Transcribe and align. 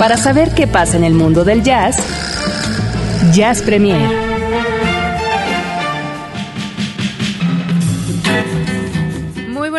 Para 0.00 0.16
saber 0.16 0.54
qué 0.54 0.66
pasa 0.66 0.96
en 0.96 1.04
el 1.04 1.12
mundo 1.12 1.44
del 1.44 1.62
jazz, 1.62 1.98
Jazz 3.34 3.60
Premier. 3.60 4.30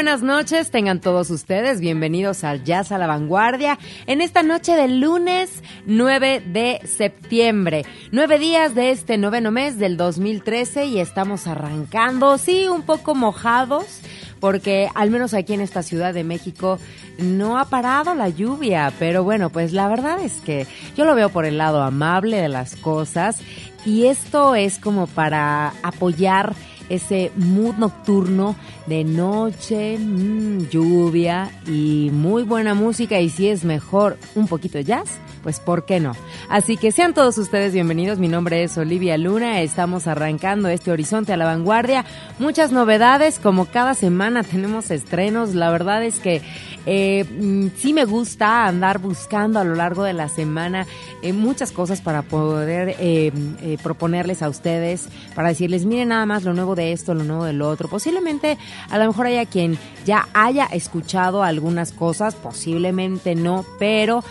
buenas 0.02 0.24
noches, 0.24 0.72
tengan 0.72 1.00
todos 1.00 1.30
ustedes 1.30 1.80
bienvenidos 1.80 2.44
al 2.44 2.64
Jazz 2.64 2.92
a 2.92 2.98
la 2.98 3.06
Vanguardia 3.06 3.78
en 4.08 4.20
esta 4.20 4.42
noche 4.42 4.76
del 4.76 5.00
lunes 5.00 5.62
9 5.86 6.42
de 6.44 6.82
septiembre. 6.86 7.86
Nueve 8.12 8.40
días 8.40 8.74
de 8.74 8.90
este 8.90 9.20
noveno 9.20 9.52
mes 9.52 9.78
del 9.78 9.98
2013 9.98 10.86
y 10.86 11.00
estamos 11.00 11.46
arrancando, 11.46 12.38
sí, 12.40 12.68
un 12.68 12.82
poco 12.82 13.14
mojados 13.14 14.02
porque 14.42 14.90
al 14.94 15.10
menos 15.12 15.34
aquí 15.34 15.54
en 15.54 15.62
esta 15.62 15.84
Ciudad 15.84 16.14
de 16.14 16.26
México 16.26 16.80
no 17.18 17.58
ha 17.58 17.66
parado 17.66 18.14
la 18.16 18.28
lluvia, 18.28 18.92
pero 19.00 19.24
bueno, 19.24 19.50
pues 19.50 19.72
la 19.72 19.88
verdad 19.88 20.20
es 20.22 20.42
que 20.42 20.68
yo 20.98 21.06
lo 21.06 21.16
veo 21.16 21.30
por 21.30 21.46
el 21.46 21.58
lado 21.58 21.82
amable 21.82 22.42
de 22.42 22.50
las 22.50 22.76
cosas 22.76 23.40
y 23.86 24.08
esto 24.08 24.56
es 24.56 24.80
como 24.80 25.08
para 25.08 25.72
apoyar 25.84 26.54
ese 26.90 27.32
mood 27.38 27.76
nocturno 27.76 28.56
de 28.88 29.04
noche, 29.04 29.98
mm, 29.98 30.70
lluvia 30.70 31.52
y 31.68 32.10
muy 32.12 32.44
buena 32.44 32.74
música. 32.74 33.20
Y 33.20 33.30
si 33.30 33.48
es 33.50 33.64
mejor 33.64 34.18
un 34.36 34.48
poquito 34.48 34.80
jazz, 34.80 35.20
pues 35.44 35.60
¿por 35.60 35.86
qué 35.86 36.00
no? 36.00 36.14
Así 36.50 36.78
que 36.78 36.92
sean 36.92 37.14
todos 37.14 37.38
ustedes 37.38 37.74
bienvenidos, 37.74 38.20
mi 38.20 38.28
nombre 38.28 38.64
es 38.64 38.78
Olivia 38.78 39.18
Luna, 39.18 39.62
estamos 39.62 40.08
arrancando 40.08 40.70
este 40.70 40.92
horizonte 40.92 41.34
a 41.34 41.38
la 41.38 41.46
vanguardia, 41.46 42.06
muchas 42.40 42.72
novedades, 42.72 43.40
como 43.40 43.66
cada 43.66 43.94
semana 43.94 44.44
tenemos 44.52 44.92
estrenos, 44.92 45.56
la 45.56 45.72
verdad 45.72 46.04
es 46.04 46.20
que 46.20 46.42
eh, 46.86 47.26
mm, 47.26 47.68
sí 47.78 47.94
me 47.94 48.06
gusta 48.06 48.68
andar 48.68 49.00
buscando 49.00 49.60
a 49.60 49.64
lo 49.64 49.76
largo 49.76 50.04
de 50.04 50.14
la 50.14 50.30
semana 50.30 50.88
eh, 51.22 51.34
muchas 51.34 51.72
cosas 51.72 52.02
para 52.02 52.24
poder 52.24 52.96
eh, 53.00 53.32
eh, 53.62 53.78
proponerles 53.84 54.42
a 54.42 54.50
ustedes, 54.50 55.08
para 55.36 55.50
decirles, 55.50 55.86
miren 55.86 56.10
nada 56.10 56.26
más 56.26 56.44
lo 56.44 56.54
nuevo 56.54 56.74
de 56.74 56.94
esto, 56.94 57.14
lo 57.14 57.24
nuevo 57.24 57.46
del 57.46 57.62
otro. 57.62 57.88
Posiblemente 57.88 58.58
a 58.90 58.98
lo 58.98 59.08
mejor 59.08 59.28
haya 59.28 59.46
quien 59.46 59.78
ya 60.06 60.28
haya 60.34 60.66
escuchado 60.66 61.44
algunas 61.44 61.92
cosas, 61.92 62.36
posiblemente 62.36 63.36
no, 63.36 63.66
pero 63.80 64.24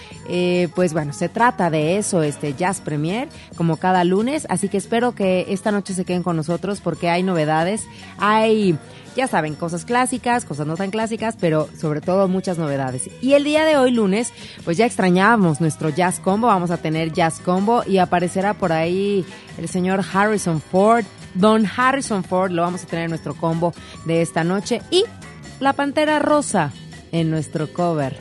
pues 0.74 0.92
bueno, 0.92 1.12
se 1.12 1.28
trata 1.28 1.70
de 1.70 1.96
eso, 1.96 2.22
este 2.22 2.54
Jazz 2.54 2.80
Premier, 2.80 3.28
como 3.56 3.76
cada 3.76 4.04
lunes, 4.04 4.46
así 4.48 4.68
que 4.68 4.78
espero 4.78 5.14
que 5.14 5.46
esta 5.48 5.70
noche 5.70 5.94
se 5.94 6.04
queden 6.04 6.22
con 6.22 6.36
nosotros 6.36 6.80
porque 6.80 7.08
hay 7.08 7.22
novedades, 7.22 7.84
hay 8.18 8.78
ya 9.16 9.26
saben, 9.26 9.56
cosas 9.56 9.84
clásicas, 9.84 10.44
cosas 10.44 10.68
no 10.68 10.76
tan 10.76 10.92
clásicas, 10.92 11.36
pero 11.38 11.68
sobre 11.78 12.00
todo 12.00 12.28
muchas 12.28 12.58
novedades. 12.58 13.10
Y 13.20 13.32
el 13.32 13.42
día 13.42 13.64
de 13.64 13.76
hoy, 13.76 13.90
lunes, 13.90 14.32
pues 14.64 14.76
ya 14.76 14.86
extrañábamos 14.86 15.60
nuestro 15.60 15.88
Jazz 15.88 16.20
Combo, 16.20 16.46
vamos 16.46 16.70
a 16.70 16.76
tener 16.76 17.12
Jazz 17.12 17.40
Combo 17.40 17.82
y 17.84 17.98
aparecerá 17.98 18.54
por 18.54 18.72
ahí 18.72 19.26
el 19.58 19.68
señor 19.68 20.04
Harrison 20.12 20.60
Ford. 20.60 21.04
Don 21.34 21.66
Harrison 21.66 22.24
Ford 22.24 22.52
lo 22.52 22.62
vamos 22.62 22.84
a 22.84 22.86
tener 22.86 23.04
en 23.04 23.10
nuestro 23.10 23.34
combo 23.34 23.72
de 24.04 24.22
esta 24.22 24.44
noche 24.44 24.82
y 24.90 25.04
la 25.60 25.72
Pantera 25.72 26.18
Rosa 26.18 26.72
en 27.12 27.30
nuestro 27.30 27.72
cover. 27.72 28.16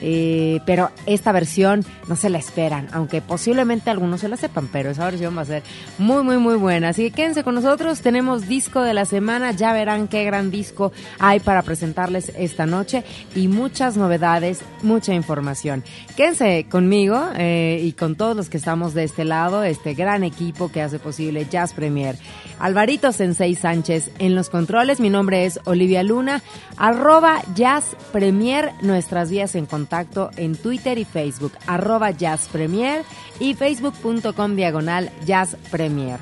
Eh, 0.00 0.60
pero 0.64 0.90
esta 1.06 1.32
versión 1.32 1.84
no 2.06 2.16
se 2.16 2.30
la 2.30 2.38
esperan, 2.38 2.88
aunque 2.92 3.20
posiblemente 3.20 3.90
algunos 3.90 4.20
se 4.20 4.28
la 4.28 4.36
sepan, 4.36 4.68
pero 4.68 4.90
esa 4.90 5.04
versión 5.04 5.36
va 5.36 5.42
a 5.42 5.46
ser 5.46 5.62
muy, 5.98 6.22
muy, 6.22 6.38
muy 6.38 6.56
buena. 6.56 6.90
Así 6.90 7.04
que 7.04 7.10
quédense 7.10 7.44
con 7.44 7.54
nosotros, 7.54 8.00
tenemos 8.00 8.46
disco 8.46 8.82
de 8.82 8.94
la 8.94 9.04
semana, 9.04 9.52
ya 9.52 9.72
verán 9.72 10.08
qué 10.08 10.24
gran 10.24 10.50
disco 10.50 10.92
hay 11.18 11.40
para 11.40 11.62
presentarles 11.62 12.32
esta 12.36 12.66
noche 12.66 13.04
y 13.34 13.48
muchas 13.48 13.96
novedades, 13.96 14.60
mucha 14.82 15.14
información. 15.14 15.82
Quédense 16.16 16.66
conmigo 16.70 17.20
eh, 17.36 17.80
y 17.82 17.92
con 17.92 18.14
todos 18.16 18.36
los 18.36 18.48
que 18.48 18.56
estamos 18.56 18.94
de 18.94 19.04
este 19.04 19.24
lado, 19.24 19.64
este 19.64 19.94
gran 19.94 20.22
equipo 20.22 20.70
que 20.70 20.82
hace 20.82 20.98
posible 20.98 21.46
Jazz 21.50 21.72
Premier. 21.72 22.16
Alvarito 22.60 23.12
Sensei 23.12 23.54
Sánchez 23.54 24.10
en 24.18 24.34
los 24.34 24.48
controles, 24.48 25.00
mi 25.00 25.10
nombre 25.10 25.46
es 25.46 25.60
Olivia 25.64 26.02
Luna, 26.02 26.42
arroba 26.76 27.42
Jazz 27.54 27.96
Premier, 28.12 28.72
nuestras 28.82 29.30
vías 29.30 29.54
en 29.54 29.66
contacto 29.66 29.87
contacto 29.88 30.30
en 30.36 30.54
Twitter 30.54 30.98
y 30.98 31.06
Facebook, 31.06 31.52
arroba 31.66 32.10
Jazz 32.10 32.48
Premier 32.52 33.04
y 33.40 33.54
facebook.com 33.54 34.54
diagonal 34.54 35.10
Jazz 35.24 35.56
Premier. 35.70 36.18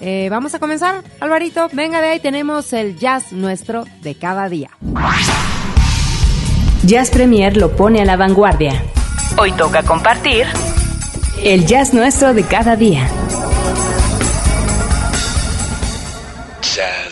Eh, 0.00 0.28
vamos 0.30 0.54
a 0.54 0.58
comenzar, 0.58 1.02
Alvarito. 1.20 1.68
Venga 1.72 2.02
de 2.02 2.08
ahí, 2.08 2.20
tenemos 2.20 2.74
el 2.74 2.98
jazz 2.98 3.32
nuestro 3.32 3.86
de 4.02 4.14
cada 4.16 4.50
día. 4.50 4.68
Jazz 6.84 7.10
Premier 7.10 7.56
lo 7.56 7.74
pone 7.74 8.02
a 8.02 8.04
la 8.04 8.16
vanguardia. 8.16 8.82
Hoy 9.38 9.52
toca 9.52 9.82
compartir 9.82 10.46
el 11.42 11.64
jazz 11.66 11.94
nuestro 11.94 12.34
de 12.34 12.42
cada 12.42 12.76
día. 12.76 13.08
Jazz. 16.60 17.05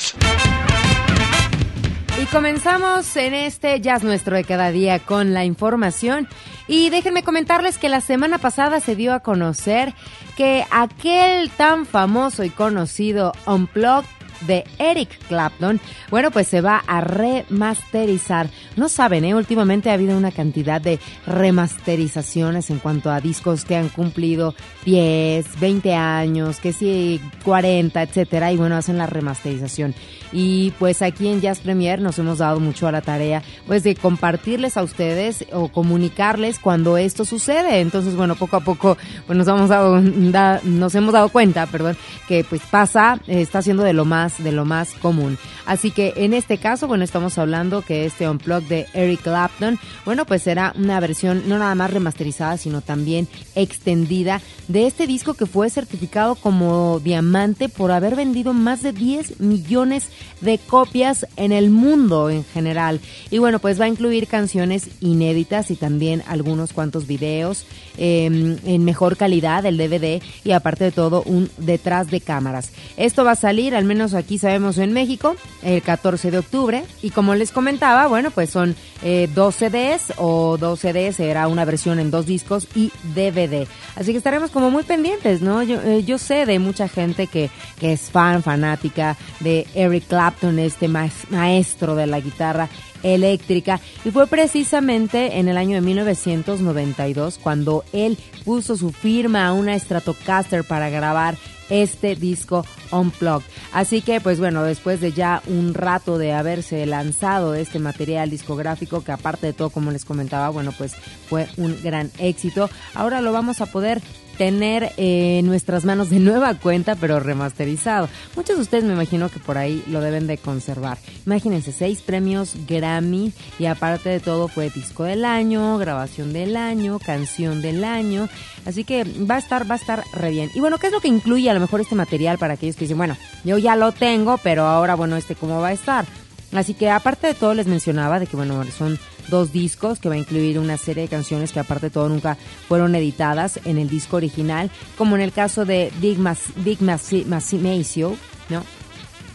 Y 2.25 2.27
comenzamos 2.29 3.19
en 3.19 3.35
este 3.35 3.83
Jazz 3.83 4.03
Nuestro 4.03 4.35
de 4.35 4.45
cada 4.45 4.71
día 4.71 4.99
con 4.99 5.35
la 5.35 5.45
información. 5.45 6.27
Y 6.67 6.89
déjenme 6.89 7.23
comentarles 7.23 7.77
que 7.77 7.91
la 7.91 8.01
semana 8.01 8.39
pasada 8.39 8.81
se 8.81 8.97
dio 8.97 9.13
a 9.13 9.21
conocer 9.21 9.93
que 10.35 10.65
aquel 10.71 11.51
tan 11.51 11.85
famoso 11.85 12.43
y 12.43 12.49
conocido 12.49 13.35
Unplugged 13.47 14.09
de 14.47 14.65
Eric 14.79 15.11
Clapton, 15.29 15.81
bueno, 16.11 16.31
pues 16.31 16.49
se 16.49 16.61
va 16.61 16.83
a 16.87 17.01
remasterizar. 17.01 18.49
No 18.77 18.89
saben, 18.89 19.25
¿eh? 19.25 19.35
Últimamente 19.35 19.91
ha 19.91 19.95
habido 19.95 20.17
una 20.17 20.31
cantidad 20.31 20.81
de 20.81 20.99
remasterizaciones 21.27 22.71
en 22.71 22.79
cuanto 22.79 23.11
a 23.11 23.21
discos 23.21 23.65
que 23.65 23.77
han 23.77 23.89
cumplido 23.89 24.55
10, 24.85 25.61
20 25.61 25.95
años, 25.95 26.61
que 26.61 26.73
sí, 26.73 27.21
40, 27.45 28.03
etcétera, 28.03 28.53
y 28.53 28.57
bueno, 28.57 28.77
hacen 28.77 28.99
la 28.99 29.07
remasterización. 29.07 29.95
Y 30.33 30.73
pues 30.81 31.01
aquí 31.01 31.29
en 31.29 31.41
Jazz 31.41 31.61
Premier 31.61 32.01
nos 32.01 32.19
hemos 32.19 32.39
dado 32.39 32.59
mucho 32.59 32.89
a 32.89 32.93
la 32.93 33.03
tarea, 33.03 33.43
pues 33.67 33.85
de 33.85 33.95
compartirles 33.95 34.77
a 34.77 34.83
ustedes 34.83 35.45
o 35.53 35.69
comunicarles 35.69 36.59
cuando 36.59 36.99
esto 36.99 37.25
sucede. 37.25 37.81
Entonces, 37.81 38.17
bueno, 38.17 38.35
poco 38.35 38.57
a 38.57 38.61
poco, 38.61 38.97
pues 39.27 39.39
nos, 39.39 39.47
hemos 39.47 39.69
dado, 39.69 40.01
nos 40.01 40.95
hemos 40.95 41.13
dado 41.13 41.29
cuenta, 41.29 41.67
perdón, 41.67 41.97
que 42.27 42.45
pues 42.45 42.63
pasa, 42.71 43.21
está 43.27 43.63
siendo 43.63 43.85
de 43.85 43.93
lo 43.93 44.05
más 44.05 44.34
de 44.39 44.53
lo 44.53 44.65
más 44.65 44.93
común. 44.95 45.39
Así 45.67 45.91
que 45.91 46.15
en 46.17 46.35
este 46.35 46.59
caso, 46.59 46.87
bueno, 46.87 47.05
estamos 47.05 47.39
hablando 47.39 47.83
que 47.83 48.05
este 48.05 48.29
Unplugged 48.29 48.69
de 48.69 48.87
Eric 48.95 49.23
Clapton, 49.23 49.79
bueno, 50.05 50.25
pues 50.27 50.43
será 50.43 50.75
una 50.77 51.01
versión 51.01 51.45
no 51.47 51.59
nada 51.59 51.75
más 51.75 51.91
remasterizada, 51.91 52.57
sino 52.57 52.81
también 52.81 53.29
extendida 53.55 54.41
de 54.69 54.87
este 54.87 55.07
disco 55.07 55.35
que 55.35 55.47
fue 55.47 55.71
certificado 55.71 56.35
como 56.35 57.01
diamante 57.01 57.69
por 57.69 57.93
haber 57.93 58.17
vendido 58.17 58.53
más 58.53 58.83
de 58.83 58.93
10 58.93 59.41
millones 59.41 60.09
de 60.41 60.59
copias 60.59 61.27
en 61.37 61.53
el 61.53 61.71
mundo 61.71 62.31
en 62.31 62.45
general. 62.45 63.01
Y 63.31 63.39
bueno, 63.39 63.59
pues 63.59 63.81
va 63.81 63.85
a 63.85 63.89
incluir 63.89 64.27
canciones 64.27 64.89
inéditas 65.01 65.71
y 65.71 65.77
también 65.77 66.23
algunos 66.27 66.73
cuantos 66.73 67.07
videos 67.07 67.65
em, 67.97 68.57
en 68.65 68.85
mejor 68.85 69.17
calidad, 69.17 69.67
el 69.67 69.77
DVD 69.77 70.23
y 70.45 70.53
aparte 70.53 70.85
de 70.85 70.93
todo 70.93 71.23
un 71.23 71.51
detrás 71.59 72.11
de 72.11 72.21
cámaras. 72.21 72.71
Esto 72.97 73.25
va 73.25 73.33
a 73.33 73.37
salir, 73.37 73.75
al 73.75 73.85
menos 73.85 74.14
aquí 74.15 74.39
sabemos 74.39 74.79
en 74.79 74.93
México, 74.93 75.37
el 75.63 75.83
14 75.83 76.31
de 76.31 76.39
octubre. 76.39 76.85
Y 77.03 77.11
como 77.11 77.35
les 77.35 77.53
comentaba, 77.53 78.07
bueno, 78.07 78.31
pues 78.31 78.51
son 78.51 78.75
eh, 79.03 79.29
dos 79.35 79.57
CDs 79.57 80.13
o 80.17 80.57
dos 80.59 80.81
CDs, 80.81 81.17
será 81.17 81.49
una 81.49 81.65
versión 81.65 81.99
en 81.99 82.11
dos 82.11 82.27
discos 82.27 82.67
y 82.75 82.91
DVD. 83.15 83.67
Así 83.97 84.13
que 84.13 84.19
estaremos 84.19 84.51
como 84.51 84.71
muy 84.71 84.83
pendientes, 84.83 85.43
¿no? 85.43 85.63
Yo, 85.63 85.81
eh, 85.83 86.05
yo 86.05 86.19
sé 86.19 86.47
de 86.47 86.59
mucha 86.59 86.89
gente 86.89 87.27
que, 87.27 87.51
que 87.79 87.93
es 87.93 88.11
fan, 88.11 88.43
fanática 88.43 89.17
de 89.41 89.67
Eric 89.75 90.07
Clapton, 90.09 90.59
este 90.59 90.89
maestro 90.89 91.95
de 91.95 92.07
la 92.07 92.21
guitarra 92.21 92.69
eléctrica 93.05 93.81
y 94.05 94.11
fue 94.11 94.27
precisamente 94.27 95.39
en 95.39 95.49
el 95.49 95.57
año 95.57 95.75
de 95.75 95.83
1992 95.83 97.39
cuando 97.41 97.85
él 97.93 98.19
puso 98.45 98.77
su 98.77 98.91
firma 98.91 99.47
a 99.47 99.53
una 99.53 99.79
Stratocaster 99.79 100.65
para 100.65 100.89
grabar 100.89 101.37
este 101.71 102.17
disco 102.17 102.65
Unplugged. 102.91 103.47
Así 103.73 104.03
que, 104.03 104.21
pues 104.21 104.39
bueno, 104.39 104.63
después 104.63 105.01
de 105.01 105.13
ya 105.13 105.43
un 105.47 105.75
rato 105.75 106.19
de 106.19 106.33
haberse 106.33 106.85
lanzado 106.87 107.55
este 107.55 107.79
material 107.79 108.31
discográfico, 108.31 109.03
que 109.03 109.13
aparte 109.13 109.49
de 109.49 109.53
todo, 109.53 109.71
como 109.71 109.91
les 109.91 110.05
comentaba, 110.05 110.49
bueno, 110.51 110.73
pues 110.77 110.95
fue 111.29 111.49
un 111.57 111.77
gran 111.83 112.11
éxito, 112.19 112.71
ahora 112.95 113.21
lo 113.21 113.33
vamos 113.33 113.61
a 113.61 113.67
poder 113.67 114.01
tener 114.37 114.93
eh, 114.97 115.41
nuestras 115.45 115.85
manos 115.85 116.11
de 116.11 116.19
nueva 116.19 116.55
cuenta, 116.55 116.97
pero 116.97 117.21
remasterizado. 117.21 118.09
Muchos 118.37 118.57
de 118.57 118.63
ustedes 118.63 118.85
me 118.85 118.93
imagino 118.93 119.29
que 119.29 119.39
por 119.39 119.59
ahí 119.59 119.83
lo 119.89 120.01
deben 120.01 120.27
de 120.27 120.39
conservar. 120.39 120.99
Imagínense, 121.27 121.73
seis 121.73 122.03
premios 122.03 122.57
Grammy 122.67 123.33
y 123.59 123.67
aparte 123.67 124.09
de 124.09 124.21
todo 124.21 124.49
fue 124.49 124.71
disco 124.71 125.05
del 125.05 125.25
año, 125.25 125.79
grabación 125.79 126.33
del 126.33 126.57
año, 126.57 126.99
canción 126.99 127.63
del 127.63 127.85
año. 127.85 128.29
Así 128.67 128.85
que 128.85 129.05
va 129.05 129.37
a 129.37 129.39
estar, 129.39 129.69
va 129.71 129.75
a 129.75 129.79
estar 129.79 130.05
re 130.13 130.31
bien. 130.31 130.51
Y 130.55 130.61
bueno, 130.61 130.79
¿qué 130.79 130.89
es 130.89 130.93
lo 130.93 131.01
que 131.01 131.09
incluye 131.09 131.49
a 131.51 131.55
lo 131.55 131.61
mejor 131.61 131.81
este 131.81 131.95
material 131.95 132.39
para 132.39 132.55
aquellos 132.55 132.77
que 132.77 132.85
dicen, 132.85 132.99
bueno, 132.99 133.17
yo 133.45 133.59
ya 133.59 133.77
lo 133.77 133.93
tengo, 133.93 134.39
pero 134.39 134.65
ahora, 134.65 134.95
bueno, 134.95 135.17
este 135.17 135.35
cómo 135.35 135.61
va 135.61 135.69
a 135.69 135.73
estar? 135.73 136.05
Así 136.53 136.75
que 136.75 136.91
aparte 136.91 137.27
de 137.27 137.35
todo 137.35 137.55
les 137.55 137.67
mencionaba 137.67 138.21
de 138.21 138.27
que 138.27 138.37
bueno, 138.37 138.63
son 138.77 138.99
dos 139.29 139.53
discos 139.53 139.99
que 139.99 140.09
va 140.09 140.15
a 140.15 140.19
incluir 140.19 140.59
una 140.59 140.77
serie 140.77 141.05
de 141.05 141.09
canciones 141.09 141.53
que 141.53 141.61
aparte 141.61 141.87
de 141.87 141.91
todo 141.91 142.09
nunca 142.09 142.37
fueron 142.69 142.95
editadas 142.95 143.61
en 143.65 143.79
el 143.79 143.89
disco 143.89 144.17
original, 144.17 144.71
como 144.97 145.17
en 145.17 145.23
el 145.23 145.33
caso 145.33 145.65
de 145.65 145.93
Big, 146.01 146.19
Mas, 146.19 146.41
Big 146.57 146.81
Maceo, 146.83 148.17
¿no? 148.49 148.63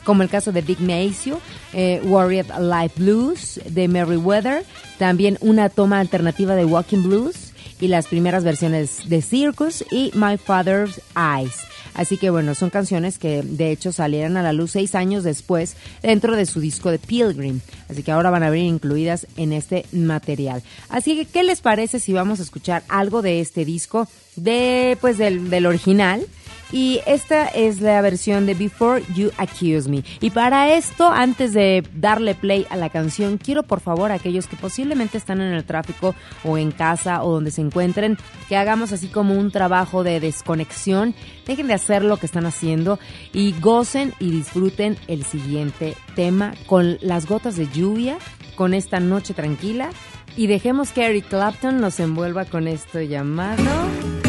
Como 0.04 0.24
el 0.24 0.30
caso 0.30 0.52
de 0.52 0.62
Big 0.62 0.80
Maceo, 0.80 1.40
eh, 1.74 2.02
Warrior 2.04 2.46
Life 2.60 2.96
Blues 2.98 3.60
de 3.70 3.88
Merryweather, 3.88 4.66
también 4.98 5.38
una 5.42 5.70
toma 5.70 6.00
alternativa 6.00 6.56
de 6.56 6.66
Walking 6.66 7.04
Blues 7.04 7.54
y 7.80 7.88
las 7.88 8.08
primeras 8.08 8.44
versiones 8.44 9.08
de 9.08 9.22
Circus 9.22 9.84
y 9.92 10.12
My 10.16 10.38
Father's 10.38 11.02
Eyes. 11.16 11.70
Así 12.00 12.16
que 12.16 12.30
bueno, 12.30 12.56
son 12.56 12.70
canciones 12.70 13.18
que 13.18 13.44
de 13.44 13.72
hecho 13.72 13.92
salieron 13.92 14.38
a 14.38 14.42
la 14.42 14.54
luz 14.54 14.72
seis 14.72 14.96
años 14.96 15.26
después 15.26 15.76
dentro 16.02 16.38
de 16.38 16.46
su 16.46 16.62
disco 16.62 16.92
de 16.92 16.98
Pilgrim. 16.98 17.60
Así 17.90 18.04
que 18.04 18.12
ahora 18.14 18.30
van 18.30 18.44
a 18.44 18.50
venir 18.50 18.68
incluidas 18.68 19.28
en 19.36 19.52
este 19.52 19.86
material. 19.92 20.64
Así 20.88 21.18
que, 21.18 21.26
¿qué 21.26 21.44
les 21.44 21.60
parece 21.60 22.00
si 22.00 22.14
vamos 22.14 22.40
a 22.40 22.44
escuchar 22.44 22.84
algo 22.88 23.22
de 23.22 23.42
este 23.42 23.66
disco? 23.66 24.08
De, 24.38 24.98
pues, 25.02 25.18
del, 25.18 25.50
del 25.50 25.66
original 25.66 26.26
y 26.72 27.02
esta 27.06 27.48
es 27.48 27.82
la 27.82 28.02
versión 28.02 28.46
de 28.46 28.54
Before 28.54 29.04
You 29.16 29.32
Accuse 29.38 29.90
Me. 29.90 30.04
Y 30.22 30.30
para 30.30 30.74
esto, 30.74 31.10
antes 31.10 31.54
de 31.54 31.84
darle 31.96 32.36
play 32.36 32.66
a 32.70 32.76
la 32.76 32.90
canción, 32.90 33.38
quiero 33.38 33.64
por 33.64 33.80
favor 33.80 34.12
a 34.12 34.16
aquellos 34.16 34.48
que 34.48 34.56
posiblemente 34.56 35.18
están 35.18 35.42
en 35.42 35.54
el 35.54 35.64
tráfico 35.64 36.16
o 36.44 36.58
en 36.58 36.72
casa 36.72 37.24
o 37.24 37.32
donde 37.32 37.52
se 37.52 37.62
encuentren, 37.62 38.18
que 38.48 38.58
hagamos 38.58 38.92
así 38.92 39.08
como 39.08 39.34
un 39.34 39.52
trabajo 39.52 40.04
de 40.04 40.20
desconexión. 40.20 41.16
Dejen 41.46 41.68
de 41.68 41.74
hacer 41.74 42.04
lo 42.04 42.18
que 42.18 42.28
están 42.28 42.46
haciendo 42.46 43.00
y 43.34 43.54
gocen 43.60 44.14
y 44.20 44.32
disfruten 44.32 44.98
el 45.08 45.24
siguiente 45.24 45.96
tema 46.16 46.54
con 46.68 46.98
las 47.02 47.26
gotas 47.26 47.56
de 47.56 47.68
lluvia, 47.68 48.18
con 48.56 48.74
esta 48.74 49.00
noche 49.00 49.34
tranquila. 49.34 49.90
Y 50.38 50.48
dejemos 50.48 50.92
que 50.92 51.06
Eric 51.06 51.28
Clapton 51.28 51.82
nos 51.82 52.00
envuelva 52.00 52.46
con 52.46 52.68
esto 52.68 53.02
llamado... 53.02 54.29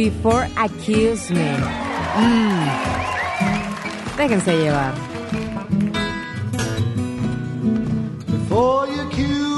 Before 0.00 0.48
Accuse 0.56 1.30
Me. 1.30 1.50
Mm. 2.16 2.64
Déjense 4.16 4.56
llevar. 4.56 4.94
Before 8.26 8.86
you 8.88 9.02
accuse 9.02 9.49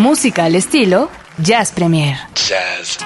Música 0.00 0.46
al 0.46 0.54
estilo 0.54 1.10
Jazz 1.36 1.72
Premier. 1.72 2.16
Jazz. 2.34 2.96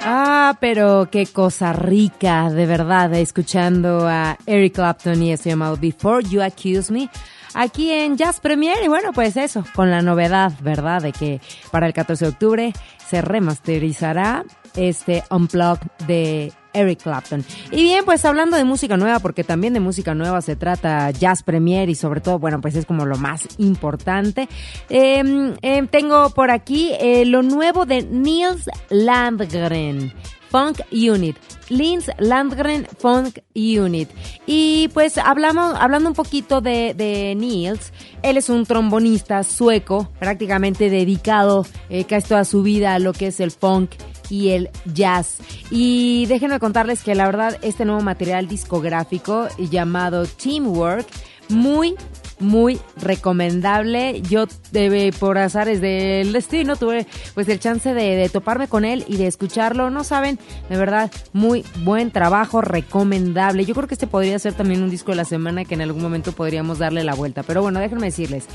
Ah, 0.00 0.56
pero 0.60 1.08
qué 1.10 1.26
cosa 1.26 1.72
rica, 1.72 2.48
de 2.50 2.66
verdad, 2.66 3.12
escuchando 3.14 4.06
a 4.06 4.38
Eric 4.46 4.76
Clapton 4.76 5.20
y 5.24 5.32
ese 5.32 5.48
llamado 5.48 5.76
Before 5.76 6.24
You 6.24 6.40
Accuse 6.40 6.92
Me. 6.92 7.10
Aquí 7.52 7.90
en 7.90 8.16
Jazz 8.16 8.38
Premier, 8.38 8.76
y 8.84 8.86
bueno, 8.86 9.12
pues 9.12 9.36
eso, 9.36 9.64
con 9.74 9.90
la 9.90 10.02
novedad, 10.02 10.52
¿verdad? 10.60 11.02
De 11.02 11.10
que 11.10 11.40
para 11.72 11.88
el 11.88 11.94
14 11.94 12.26
de 12.26 12.30
octubre 12.30 12.72
se 13.10 13.22
remasterizará 13.22 14.44
este 14.76 15.24
Unplugged 15.30 15.88
de 16.06 16.52
Eric 16.76 17.02
Clapton. 17.02 17.44
Y 17.70 17.82
bien, 17.82 18.04
pues 18.04 18.24
hablando 18.24 18.56
de 18.56 18.64
música 18.64 18.96
nueva, 18.96 19.18
porque 19.20 19.44
también 19.44 19.72
de 19.72 19.80
música 19.80 20.14
nueva 20.14 20.40
se 20.42 20.56
trata 20.56 21.10
Jazz 21.10 21.42
Premier 21.42 21.88
y 21.88 21.94
sobre 21.94 22.20
todo, 22.20 22.38
bueno, 22.38 22.60
pues 22.60 22.76
es 22.76 22.86
como 22.86 23.06
lo 23.06 23.16
más 23.16 23.46
importante. 23.58 24.48
Eh, 24.88 25.54
eh, 25.62 25.86
tengo 25.90 26.30
por 26.30 26.50
aquí 26.50 26.92
eh, 27.00 27.24
lo 27.24 27.42
nuevo 27.42 27.86
de 27.86 28.02
Niels 28.02 28.68
Landgren. 28.90 30.12
Funk 30.50 30.80
Unit. 30.92 31.36
Lins 31.68 32.10
Landgren 32.18 32.86
Funk 32.98 33.40
Unit. 33.54 34.08
Y 34.46 34.88
pues 34.94 35.18
hablamos, 35.18 35.74
hablando 35.78 36.08
un 36.08 36.14
poquito 36.14 36.60
de, 36.60 36.94
de 36.94 37.34
Niels, 37.34 37.92
él 38.22 38.36
es 38.36 38.48
un 38.48 38.64
trombonista 38.64 39.42
sueco, 39.42 40.10
prácticamente 40.18 40.88
dedicado 40.90 41.66
eh, 41.88 42.04
casi 42.04 42.28
toda 42.28 42.44
su 42.44 42.62
vida 42.62 42.94
a 42.94 42.98
lo 42.98 43.12
que 43.12 43.28
es 43.28 43.40
el 43.40 43.50
funk 43.50 43.90
y 44.28 44.50
el 44.50 44.70
jazz. 44.92 45.38
Y 45.70 46.26
déjenme 46.26 46.58
contarles 46.58 47.02
que 47.02 47.14
la 47.14 47.26
verdad 47.26 47.58
este 47.62 47.84
nuevo 47.84 48.00
material 48.00 48.48
discográfico 48.48 49.48
llamado 49.58 50.26
Teamwork, 50.26 51.06
muy 51.48 51.94
muy 52.38 52.78
recomendable. 52.96 54.20
Yo 54.22 54.44
eh, 54.72 55.12
por 55.18 55.38
azares 55.38 55.80
del 55.80 56.32
destino 56.32 56.76
tuve 56.76 57.06
pues 57.34 57.48
el 57.48 57.58
chance 57.58 57.94
de, 57.94 58.16
de, 58.16 58.28
toparme 58.28 58.68
con 58.68 58.84
él 58.84 59.04
y 59.08 59.16
de 59.16 59.26
escucharlo. 59.26 59.90
No 59.90 60.04
saben, 60.04 60.38
de 60.68 60.76
verdad, 60.76 61.10
muy 61.32 61.64
buen 61.82 62.10
trabajo, 62.10 62.60
recomendable. 62.60 63.64
Yo 63.64 63.74
creo 63.74 63.88
que 63.88 63.94
este 63.94 64.06
podría 64.06 64.38
ser 64.38 64.54
también 64.54 64.82
un 64.82 64.90
disco 64.90 65.12
de 65.12 65.16
la 65.16 65.24
semana 65.24 65.64
que 65.64 65.74
en 65.74 65.82
algún 65.82 66.02
momento 66.02 66.32
podríamos 66.32 66.78
darle 66.78 67.04
la 67.04 67.14
vuelta. 67.14 67.42
Pero 67.42 67.62
bueno, 67.62 67.80
déjenme 67.80 68.06
decirles 68.06 68.46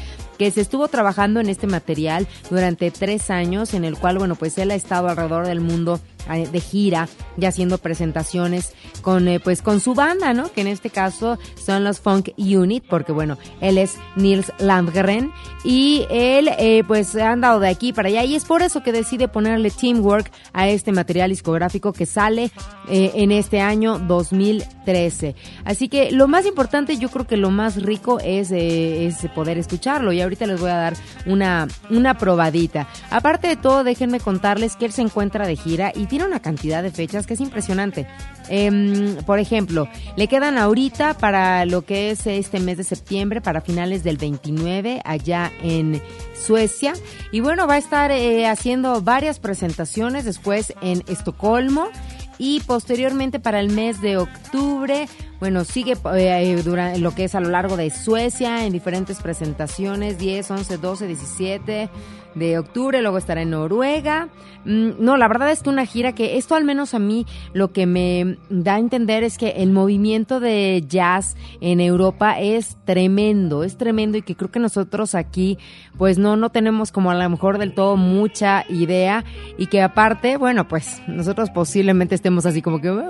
que 0.41 0.49
se 0.49 0.61
estuvo 0.61 0.87
trabajando 0.87 1.39
en 1.39 1.49
este 1.49 1.67
material 1.67 2.27
durante 2.49 2.89
tres 2.89 3.29
años, 3.29 3.75
en 3.75 3.85
el 3.85 3.95
cual, 3.95 4.17
bueno, 4.17 4.33
pues 4.33 4.57
él 4.57 4.71
ha 4.71 4.73
estado 4.73 5.07
alrededor 5.07 5.45
del 5.45 5.61
mundo 5.61 5.99
eh, 6.29 6.47
de 6.51 6.59
gira 6.59 7.09
y 7.35 7.45
haciendo 7.45 7.79
presentaciones 7.79 8.73
con 9.01 9.27
eh, 9.27 9.39
pues 9.39 9.61
con 9.61 9.79
su 9.79 9.95
banda, 9.95 10.33
¿no? 10.33 10.51
Que 10.51 10.61
en 10.61 10.67
este 10.67 10.91
caso 10.91 11.39
son 11.63 11.83
los 11.83 11.99
Funk 11.99 12.29
Unit, 12.37 12.83
porque 12.87 13.11
bueno, 13.11 13.37
él 13.59 13.77
es 13.77 13.97
Nils 14.15 14.51
Landgren 14.59 15.31
y 15.63 16.05
él 16.11 16.49
eh, 16.59 16.83
pues 16.87 17.15
ha 17.15 17.31
andado 17.31 17.59
de 17.59 17.69
aquí 17.69 17.91
para 17.91 18.09
allá 18.09 18.23
y 18.23 18.35
es 18.35 18.45
por 18.45 18.61
eso 18.61 18.83
que 18.83 18.91
decide 18.91 19.27
ponerle 19.27 19.71
Teamwork 19.71 20.31
a 20.53 20.67
este 20.67 20.91
material 20.91 21.31
discográfico 21.31 21.91
que 21.91 22.05
sale 22.05 22.51
en 22.87 23.31
este 23.31 23.61
año 23.61 23.99
2013. 23.99 25.35
Así 25.65 25.87
que 25.87 26.11
lo 26.11 26.27
más 26.27 26.45
importante, 26.45 26.97
yo 26.97 27.09
creo 27.09 27.25
que 27.25 27.37
lo 27.37 27.49
más 27.49 27.81
rico 27.81 28.19
es, 28.19 28.51
es 28.51 29.17
poder 29.33 29.57
escucharlo 29.57 30.11
y 30.11 30.21
ahorita 30.31 30.47
les 30.47 30.59
voy 30.59 30.69
a 30.69 30.75
dar 30.75 30.93
una, 31.25 31.67
una 31.89 32.17
probadita. 32.17 32.87
Aparte 33.09 33.49
de 33.49 33.57
todo, 33.57 33.83
déjenme 33.83 34.19
contarles 34.19 34.77
que 34.77 34.85
él 34.85 34.93
se 34.93 35.01
encuentra 35.01 35.45
de 35.45 35.57
gira 35.57 35.91
y 35.93 36.05
tiene 36.05 36.25
una 36.25 36.39
cantidad 36.39 36.81
de 36.81 36.91
fechas 36.91 37.27
que 37.27 37.33
es 37.33 37.41
impresionante. 37.41 38.07
Eh, 38.49 39.17
por 39.25 39.39
ejemplo, 39.39 39.89
le 40.15 40.27
quedan 40.27 40.57
ahorita 40.57 41.15
para 41.15 41.65
lo 41.65 41.83
que 41.83 42.11
es 42.11 42.25
este 42.27 42.59
mes 42.59 42.77
de 42.77 42.83
septiembre, 42.83 43.41
para 43.41 43.61
finales 43.61 44.03
del 44.03 44.17
29, 44.17 45.01
allá 45.03 45.51
en 45.61 46.01
Suecia. 46.33 46.93
Y 47.31 47.41
bueno, 47.41 47.67
va 47.67 47.75
a 47.75 47.77
estar 47.77 48.11
eh, 48.11 48.47
haciendo 48.47 49.01
varias 49.01 49.39
presentaciones 49.39 50.23
después 50.23 50.73
en 50.81 51.03
Estocolmo 51.07 51.89
y 52.37 52.61
posteriormente 52.61 53.39
para 53.39 53.59
el 53.59 53.69
mes 53.69 54.01
de 54.01 54.17
octubre, 54.17 55.07
bueno, 55.41 55.65
sigue 55.65 55.97
eh, 56.13 56.61
durante 56.63 56.99
lo 56.99 57.15
que 57.15 57.23
es 57.23 57.33
a 57.33 57.39
lo 57.39 57.49
largo 57.49 57.75
de 57.75 57.89
Suecia 57.89 58.63
en 58.63 58.71
diferentes 58.71 59.19
presentaciones, 59.21 60.19
10, 60.19 60.51
11, 60.51 60.77
12, 60.77 61.07
17 61.07 61.89
de 62.35 62.57
octubre, 62.57 63.01
luego 63.01 63.17
estará 63.17 63.41
en 63.41 63.49
Noruega. 63.49 64.29
Mm, 64.65 64.91
no, 64.99 65.17
la 65.17 65.27
verdad 65.27 65.51
es 65.51 65.63
que 65.63 65.69
una 65.69 65.85
gira 65.85 66.13
que 66.13 66.37
esto 66.37 66.55
al 66.55 66.63
menos 66.63 66.93
a 66.93 66.99
mí 66.99 67.25
lo 67.53 67.71
que 67.73 67.85
me 67.85 68.37
da 68.49 68.75
a 68.75 68.79
entender 68.79 69.23
es 69.23 69.37
que 69.37 69.49
el 69.57 69.71
movimiento 69.71 70.39
de 70.39 70.83
jazz 70.87 71.35
en 71.61 71.79
Europa 71.81 72.39
es 72.39 72.77
tremendo, 72.85 73.63
es 73.63 73.77
tremendo 73.77 74.17
y 74.17 74.21
que 74.21 74.35
creo 74.35 74.51
que 74.51 74.59
nosotros 74.59 75.15
aquí 75.15 75.57
pues 75.97 76.17
no, 76.17 76.35
no 76.35 76.49
tenemos 76.51 76.91
como 76.91 77.11
a 77.11 77.15
lo 77.15 77.29
mejor 77.29 77.57
del 77.57 77.73
todo 77.73 77.97
mucha 77.97 78.65
idea 78.69 79.25
y 79.57 79.67
que 79.67 79.81
aparte, 79.81 80.37
bueno, 80.37 80.67
pues 80.67 81.01
nosotros 81.07 81.49
posiblemente 81.49 82.15
estemos 82.15 82.45
así 82.45 82.61
como 82.61 82.79
que 82.79 82.91
uh, 82.91 83.01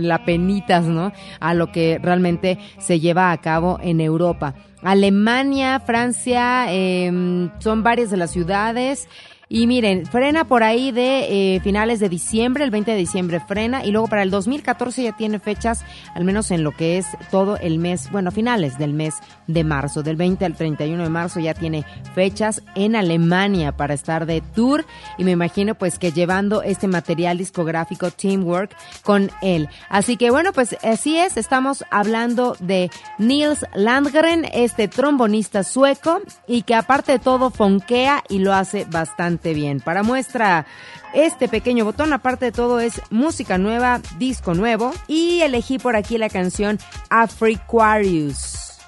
la 0.00 0.24
penitas, 0.24 0.86
¿no? 0.86 1.12
A 1.40 1.54
lo 1.54 1.65
que 1.72 1.98
realmente 2.02 2.58
se 2.78 3.00
lleva 3.00 3.32
a 3.32 3.40
cabo 3.40 3.78
en 3.82 4.00
Europa. 4.00 4.54
Alemania, 4.82 5.80
Francia, 5.80 6.66
eh, 6.68 7.48
son 7.58 7.82
varias 7.82 8.10
de 8.10 8.16
las 8.16 8.30
ciudades. 8.30 9.08
Y 9.48 9.68
miren, 9.68 10.06
frena 10.06 10.48
por 10.48 10.64
ahí 10.64 10.90
de 10.90 11.54
eh, 11.54 11.60
finales 11.60 12.00
de 12.00 12.08
diciembre, 12.08 12.64
el 12.64 12.72
20 12.72 12.90
de 12.90 12.96
diciembre 12.96 13.38
frena, 13.38 13.84
y 13.84 13.92
luego 13.92 14.08
para 14.08 14.24
el 14.24 14.30
2014 14.30 15.04
ya 15.04 15.12
tiene 15.12 15.38
fechas, 15.38 15.84
al 16.16 16.24
menos 16.24 16.50
en 16.50 16.64
lo 16.64 16.72
que 16.72 16.98
es 16.98 17.06
todo 17.30 17.56
el 17.56 17.78
mes, 17.78 18.10
bueno, 18.10 18.32
finales 18.32 18.76
del 18.76 18.92
mes 18.92 19.14
de 19.46 19.62
marzo, 19.62 20.02
del 20.02 20.16
20 20.16 20.44
al 20.44 20.56
31 20.56 21.00
de 21.00 21.08
marzo 21.08 21.38
ya 21.38 21.54
tiene 21.54 21.84
fechas 22.12 22.60
en 22.74 22.96
Alemania 22.96 23.70
para 23.76 23.94
estar 23.94 24.26
de 24.26 24.40
tour, 24.40 24.84
y 25.16 25.22
me 25.22 25.30
imagino 25.30 25.76
pues 25.76 26.00
que 26.00 26.10
llevando 26.10 26.62
este 26.62 26.88
material 26.88 27.38
discográfico 27.38 28.10
Teamwork 28.10 28.76
con 29.04 29.30
él. 29.42 29.68
Así 29.88 30.16
que 30.16 30.32
bueno, 30.32 30.52
pues 30.52 30.76
así 30.82 31.18
es, 31.18 31.36
estamos 31.36 31.84
hablando 31.92 32.56
de 32.58 32.90
Niels 33.18 33.64
Landgren, 33.76 34.44
este 34.52 34.88
trombonista 34.88 35.62
sueco, 35.62 36.20
y 36.48 36.62
que 36.62 36.74
aparte 36.74 37.12
de 37.12 37.18
todo 37.20 37.50
fonkea 37.50 38.24
y 38.28 38.40
lo 38.40 38.52
hace 38.52 38.86
bastante 38.86 39.35
bien. 39.42 39.80
Para 39.80 40.02
muestra 40.02 40.66
este 41.14 41.48
pequeño 41.48 41.84
botón, 41.84 42.12
aparte 42.12 42.46
de 42.46 42.52
todo, 42.52 42.80
es 42.80 43.00
música 43.10 43.58
nueva, 43.58 44.00
disco 44.18 44.54
nuevo. 44.54 44.92
Y 45.08 45.40
elegí 45.40 45.78
por 45.78 45.96
aquí 45.96 46.18
la 46.18 46.28
canción 46.28 46.78
Afriquarius. 47.10 48.78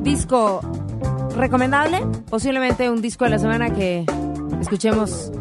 Disco 0.00 0.60
recomendable, 1.36 2.00
posiblemente 2.30 2.88
un 2.88 3.02
disco 3.02 3.24
de 3.24 3.30
la 3.30 3.38
semana 3.38 3.72
que 3.74 4.04
escuchemos 4.60 5.32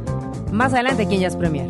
más 0.52 0.74
adelante 0.74 1.04
aquí 1.04 1.16
en 1.16 1.22
Jazz 1.22 1.36
Premier. 1.36 1.70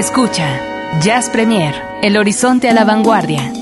Escucha 0.00 0.98
Jazz 1.02 1.28
Premier, 1.28 1.74
el 2.02 2.16
horizonte 2.16 2.70
a 2.70 2.72
la 2.72 2.84
vanguardia. 2.84 3.52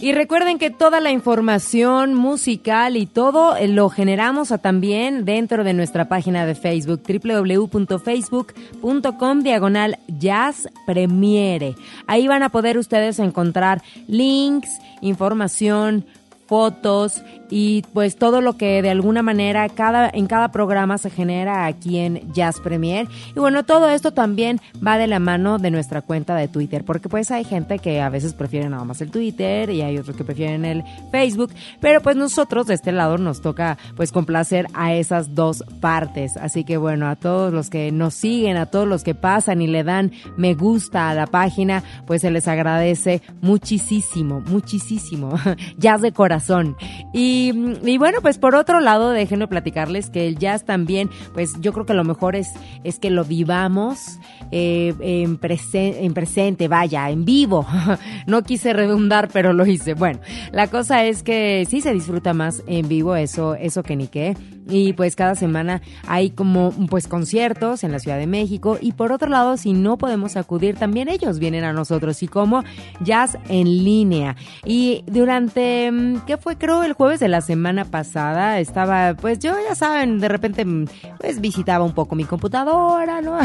Y 0.00 0.12
recuerden 0.12 0.56
que 0.56 0.70
toda 0.70 1.00
la 1.00 1.10
información 1.10 2.14
musical 2.14 2.96
y 2.96 3.06
todo 3.06 3.56
eh, 3.56 3.66
lo 3.66 3.88
generamos 3.88 4.54
también 4.62 5.24
dentro 5.24 5.64
de 5.64 5.74
nuestra 5.74 6.08
página 6.08 6.46
de 6.46 6.54
Facebook, 6.54 7.02
www.facebook.com 7.02 9.40
diagonal 9.40 9.98
jazz 10.06 10.68
premiere. 10.86 11.74
Ahí 12.06 12.28
van 12.28 12.44
a 12.44 12.50
poder 12.50 12.78
ustedes 12.78 13.18
encontrar 13.18 13.82
links, 14.06 14.70
información, 15.00 16.06
fotos 16.46 17.20
y 17.50 17.82
pues 17.92 18.16
todo 18.16 18.40
lo 18.40 18.56
que 18.56 18.82
de 18.82 18.90
alguna 18.90 19.22
manera 19.22 19.68
cada 19.68 20.10
en 20.12 20.26
cada 20.26 20.50
programa 20.50 20.98
se 20.98 21.10
genera 21.10 21.66
aquí 21.66 21.98
en 21.98 22.32
Jazz 22.32 22.60
Premier. 22.60 23.06
Y 23.34 23.40
bueno 23.40 23.64
todo 23.64 23.88
esto 23.88 24.12
también 24.12 24.60
va 24.86 24.98
de 24.98 25.06
la 25.06 25.18
mano 25.18 25.58
de 25.58 25.70
nuestra 25.70 26.02
cuenta 26.02 26.34
de 26.36 26.48
Twitter 26.48 26.84
porque 26.84 27.08
pues 27.08 27.30
hay 27.30 27.44
gente 27.44 27.78
que 27.78 28.00
a 28.00 28.08
veces 28.08 28.34
prefiere 28.34 28.68
nada 28.68 28.84
más 28.84 29.00
el 29.00 29.10
Twitter 29.10 29.70
y 29.70 29.82
hay 29.82 29.98
otros 29.98 30.16
que 30.16 30.24
prefieren 30.24 30.64
el 30.64 30.84
Facebook. 31.10 31.52
Pero 31.80 32.00
pues 32.02 32.16
nosotros 32.16 32.66
de 32.66 32.74
este 32.74 32.92
lado 32.92 33.18
nos 33.18 33.40
toca 33.40 33.78
pues 33.96 34.12
complacer 34.12 34.66
a 34.74 34.94
esas 34.94 35.34
dos 35.34 35.64
partes. 35.80 36.36
Así 36.36 36.64
que 36.64 36.76
bueno 36.76 37.08
a 37.08 37.16
todos 37.16 37.52
los 37.52 37.70
que 37.70 37.92
nos 37.92 38.14
siguen 38.14 38.56
a 38.56 38.66
todos 38.66 38.86
los 38.86 39.04
que 39.04 39.14
pasan 39.14 39.62
y 39.62 39.66
le 39.66 39.84
dan 39.84 40.12
me 40.36 40.54
gusta 40.54 41.10
a 41.10 41.14
la 41.14 41.26
página 41.26 41.82
pues 42.06 42.22
se 42.22 42.30
les 42.30 42.48
agradece 42.48 43.22
muchísimo 43.40 44.42
muchísimo. 44.48 45.34
Jazz 45.78 46.02
de 46.02 46.12
corazón. 46.12 46.76
Y, 47.12 47.37
y, 47.38 47.98
bueno, 47.98 48.18
pues 48.20 48.38
por 48.38 48.54
otro 48.54 48.80
lado, 48.80 49.10
déjenme 49.10 49.46
platicarles 49.46 50.10
que 50.10 50.26
el 50.26 50.38
jazz 50.38 50.64
también, 50.64 51.10
pues 51.34 51.54
yo 51.60 51.72
creo 51.72 51.86
que 51.86 51.94
lo 51.94 52.04
mejor 52.04 52.36
es, 52.36 52.48
es 52.84 52.98
que 52.98 53.10
lo 53.10 53.24
vivamos 53.24 54.18
eh, 54.50 54.94
en, 55.00 55.38
en 55.42 56.14
presente, 56.14 56.68
vaya, 56.68 57.10
en 57.10 57.24
vivo. 57.24 57.66
no 58.26 58.42
quise 58.42 58.72
redundar, 58.72 59.28
pero 59.32 59.52
lo 59.52 59.66
hice. 59.66 59.94
Bueno, 59.94 60.20
la 60.52 60.68
cosa 60.68 61.04
es 61.04 61.22
que 61.22 61.66
sí 61.68 61.80
se 61.80 61.92
disfruta 61.92 62.34
más 62.34 62.62
en 62.66 62.88
vivo, 62.88 63.16
eso, 63.16 63.54
eso 63.54 63.82
que 63.82 63.96
ni 63.96 64.08
qué 64.08 64.36
y 64.68 64.92
pues 64.92 65.16
cada 65.16 65.34
semana 65.34 65.80
hay 66.06 66.30
como 66.30 66.72
pues 66.88 67.08
conciertos 67.08 67.84
en 67.84 67.92
la 67.92 67.98
Ciudad 67.98 68.18
de 68.18 68.26
México. 68.26 68.78
Y 68.80 68.92
por 68.92 69.12
otro 69.12 69.28
lado 69.28 69.56
si 69.56 69.72
no 69.72 69.96
podemos 69.96 70.36
acudir 70.36 70.76
también 70.76 71.08
ellos 71.08 71.38
vienen 71.38 71.64
a 71.64 71.72
nosotros. 71.72 72.22
Y 72.22 72.28
como 72.28 72.64
jazz 73.00 73.38
en 73.48 73.84
línea. 73.84 74.36
Y 74.64 75.04
durante 75.06 75.90
mm, 75.90 76.20
qué 76.26 76.36
fue 76.36 76.56
creo 76.56 76.82
el 76.82 76.92
jueves 76.92 77.20
de 77.20 77.28
la 77.28 77.40
semana 77.40 77.84
pasada 77.84 78.60
estaba 78.60 79.14
pues 79.14 79.38
yo 79.38 79.54
ya 79.66 79.74
saben 79.74 80.18
de 80.18 80.28
repente 80.28 80.64
mm, 80.64 80.86
pues 81.18 81.40
visitaba 81.40 81.84
un 81.84 81.92
poco 81.92 82.14
mi 82.14 82.24
computadora 82.24 83.20
no 83.20 83.38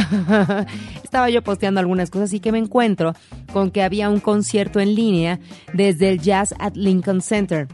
estaba 1.04 1.30
yo 1.30 1.42
posteando 1.42 1.80
algunas 1.80 2.10
cosas 2.10 2.34
y 2.34 2.40
que 2.40 2.52
me 2.52 2.58
encuentro 2.58 3.14
con 3.52 3.72
que 3.72 3.84
había 3.84 4.10
un 4.10 4.20
concierto 4.20 4.80
en 4.80 4.96
línea 4.96 5.40
desde 5.74 6.10
el 6.10 6.20
Jazz 6.20 6.54
at 6.60 6.76
Lincoln 6.76 7.22
Center 7.22 7.68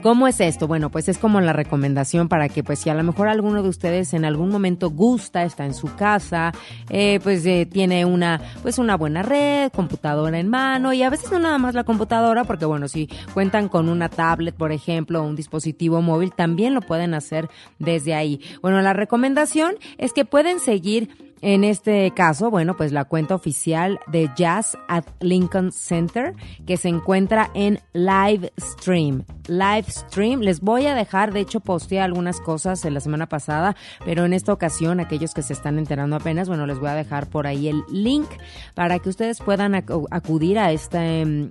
¿Cómo 0.00 0.28
es 0.28 0.40
esto? 0.40 0.68
Bueno, 0.68 0.90
pues 0.90 1.08
es 1.08 1.18
como 1.18 1.40
la 1.40 1.52
recomendación 1.52 2.28
para 2.28 2.48
que, 2.48 2.62
pues 2.62 2.78
si 2.78 2.90
a 2.90 2.94
lo 2.94 3.02
mejor 3.02 3.28
alguno 3.28 3.62
de 3.62 3.68
ustedes 3.68 4.14
en 4.14 4.24
algún 4.24 4.48
momento 4.48 4.90
gusta, 4.90 5.42
está 5.42 5.66
en 5.66 5.74
su 5.74 5.94
casa, 5.96 6.52
eh, 6.88 7.18
pues 7.22 7.44
eh, 7.46 7.66
tiene 7.70 8.04
una, 8.04 8.40
pues 8.62 8.78
una 8.78 8.96
buena 8.96 9.22
red, 9.22 9.72
computadora 9.72 10.38
en 10.38 10.48
mano 10.48 10.92
y 10.92 11.02
a 11.02 11.10
veces 11.10 11.32
no 11.32 11.40
nada 11.40 11.58
más 11.58 11.74
la 11.74 11.84
computadora, 11.84 12.44
porque 12.44 12.64
bueno, 12.64 12.86
si 12.86 13.08
cuentan 13.34 13.68
con 13.68 13.88
una 13.88 14.08
tablet, 14.08 14.54
por 14.54 14.70
ejemplo, 14.70 15.20
o 15.20 15.26
un 15.26 15.36
dispositivo 15.36 16.00
móvil, 16.00 16.32
también 16.32 16.74
lo 16.74 16.80
pueden 16.80 17.12
hacer 17.14 17.48
desde 17.78 18.14
ahí. 18.14 18.40
Bueno, 18.62 18.80
la 18.82 18.92
recomendación 18.92 19.74
es 19.98 20.12
que 20.12 20.24
pueden 20.24 20.60
seguir 20.60 21.31
en 21.42 21.64
este 21.64 22.12
caso, 22.12 22.50
bueno, 22.50 22.76
pues 22.76 22.92
la 22.92 23.04
cuenta 23.04 23.34
oficial 23.34 23.98
de 24.06 24.30
Jazz 24.36 24.78
at 24.88 25.04
Lincoln 25.20 25.72
Center 25.72 26.34
que 26.66 26.76
se 26.76 26.88
encuentra 26.88 27.50
en 27.54 27.80
Livestream. 27.92 29.24
Livestream, 29.48 30.40
les 30.40 30.60
voy 30.60 30.86
a 30.86 30.94
dejar, 30.94 31.32
de 31.32 31.40
hecho 31.40 31.58
posteé 31.58 32.00
algunas 32.00 32.40
cosas 32.40 32.84
en 32.84 32.94
la 32.94 33.00
semana 33.00 33.28
pasada, 33.28 33.74
pero 34.04 34.24
en 34.24 34.34
esta 34.34 34.52
ocasión, 34.52 35.00
aquellos 35.00 35.34
que 35.34 35.42
se 35.42 35.52
están 35.52 35.78
enterando 35.78 36.14
apenas, 36.14 36.46
bueno, 36.46 36.64
les 36.64 36.78
voy 36.78 36.90
a 36.90 36.94
dejar 36.94 37.28
por 37.28 37.48
ahí 37.48 37.66
el 37.66 37.82
link 37.90 38.28
para 38.74 39.00
que 39.00 39.08
ustedes 39.08 39.40
puedan 39.40 39.74
acudir 39.74 40.60
a 40.60 40.70
esta, 40.70 41.04
em, 41.04 41.50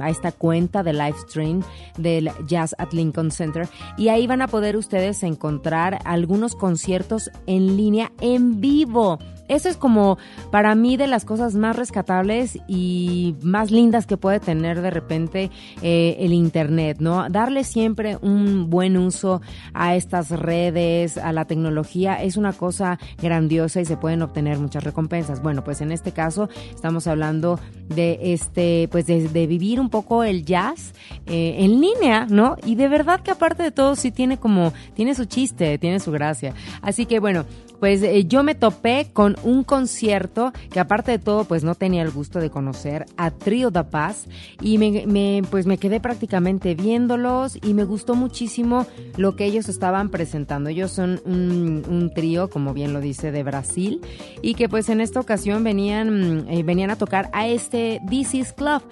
a 0.00 0.08
esta 0.08 0.30
cuenta 0.30 0.84
de 0.84 0.92
Livestream 0.92 1.62
del 1.98 2.30
Jazz 2.46 2.76
at 2.78 2.92
Lincoln 2.92 3.32
Center 3.32 3.68
y 3.96 4.08
ahí 4.08 4.28
van 4.28 4.40
a 4.40 4.46
poder 4.46 4.76
ustedes 4.76 5.24
encontrar 5.24 5.98
algunos 6.04 6.54
conciertos 6.54 7.28
en 7.46 7.76
línea 7.76 8.12
en 8.20 8.60
vivo. 8.60 9.18
Eso 9.48 9.68
es 9.68 9.76
como 9.76 10.18
para 10.50 10.74
mí 10.74 10.96
de 10.96 11.06
las 11.06 11.24
cosas 11.24 11.54
más 11.54 11.76
rescatables 11.76 12.58
y 12.68 13.34
más 13.42 13.70
lindas 13.70 14.06
que 14.06 14.16
puede 14.16 14.40
tener 14.40 14.80
de 14.80 14.90
repente 14.90 15.50
eh, 15.82 16.16
el 16.20 16.32
Internet, 16.32 16.98
¿no? 17.00 17.28
Darle 17.28 17.64
siempre 17.64 18.18
un 18.20 18.70
buen 18.70 18.96
uso 18.96 19.42
a 19.74 19.94
estas 19.94 20.30
redes, 20.30 21.18
a 21.18 21.32
la 21.32 21.44
tecnología, 21.44 22.22
es 22.22 22.36
una 22.36 22.52
cosa 22.52 22.98
grandiosa 23.20 23.80
y 23.80 23.84
se 23.84 23.96
pueden 23.96 24.22
obtener 24.22 24.58
muchas 24.58 24.84
recompensas. 24.84 25.42
Bueno, 25.42 25.64
pues 25.64 25.80
en 25.80 25.92
este 25.92 26.12
caso 26.12 26.48
estamos 26.74 27.06
hablando 27.06 27.58
de 27.88 28.18
este, 28.32 28.88
pues 28.90 29.06
de, 29.06 29.46
vivir 29.46 29.80
un 29.80 29.90
poco 29.90 30.22
el 30.24 30.44
jazz 30.44 30.92
eh, 31.26 31.56
en 31.58 31.80
línea, 31.80 32.26
¿no? 32.28 32.56
Y 32.64 32.76
de 32.76 32.88
verdad 32.88 33.20
que 33.20 33.32
aparte 33.32 33.62
de 33.62 33.70
todo 33.70 33.96
sí 33.96 34.10
tiene 34.12 34.38
como, 34.38 34.72
tiene 34.94 35.14
su 35.14 35.24
chiste, 35.24 35.78
tiene 35.78 36.00
su 36.00 36.12
gracia. 36.12 36.54
Así 36.80 37.06
que 37.06 37.18
bueno, 37.18 37.44
pues 37.82 38.00
eh, 38.04 38.26
yo 38.26 38.44
me 38.44 38.54
topé 38.54 39.08
con 39.12 39.34
un 39.42 39.64
concierto 39.64 40.52
que 40.70 40.78
aparte 40.78 41.10
de 41.10 41.18
todo 41.18 41.42
pues 41.42 41.64
no 41.64 41.74
tenía 41.74 42.02
el 42.02 42.12
gusto 42.12 42.38
de 42.38 42.48
conocer 42.48 43.06
a 43.16 43.32
Trio 43.32 43.72
da 43.72 43.90
Paz 43.90 44.28
y 44.60 44.78
me, 44.78 45.42
pues 45.50 45.66
me 45.66 45.78
quedé 45.78 45.98
prácticamente 45.98 46.76
viéndolos 46.76 47.58
y 47.60 47.74
me 47.74 47.82
gustó 47.82 48.14
muchísimo 48.14 48.86
lo 49.16 49.34
que 49.34 49.46
ellos 49.46 49.68
estaban 49.68 50.10
presentando. 50.10 50.70
Ellos 50.70 50.92
son 50.92 51.20
un, 51.24 52.12
trío, 52.14 52.48
como 52.50 52.72
bien 52.72 52.92
lo 52.92 53.00
dice, 53.00 53.32
de 53.32 53.42
Brasil 53.42 54.00
y 54.42 54.54
que 54.54 54.68
pues 54.68 54.88
en 54.88 55.00
esta 55.00 55.18
ocasión 55.18 55.64
venían, 55.64 56.46
eh, 56.48 56.62
venían 56.62 56.90
a 56.90 56.96
tocar 56.96 57.30
a 57.32 57.48
este 57.48 58.00
is 58.12 58.52
Club 58.52 58.82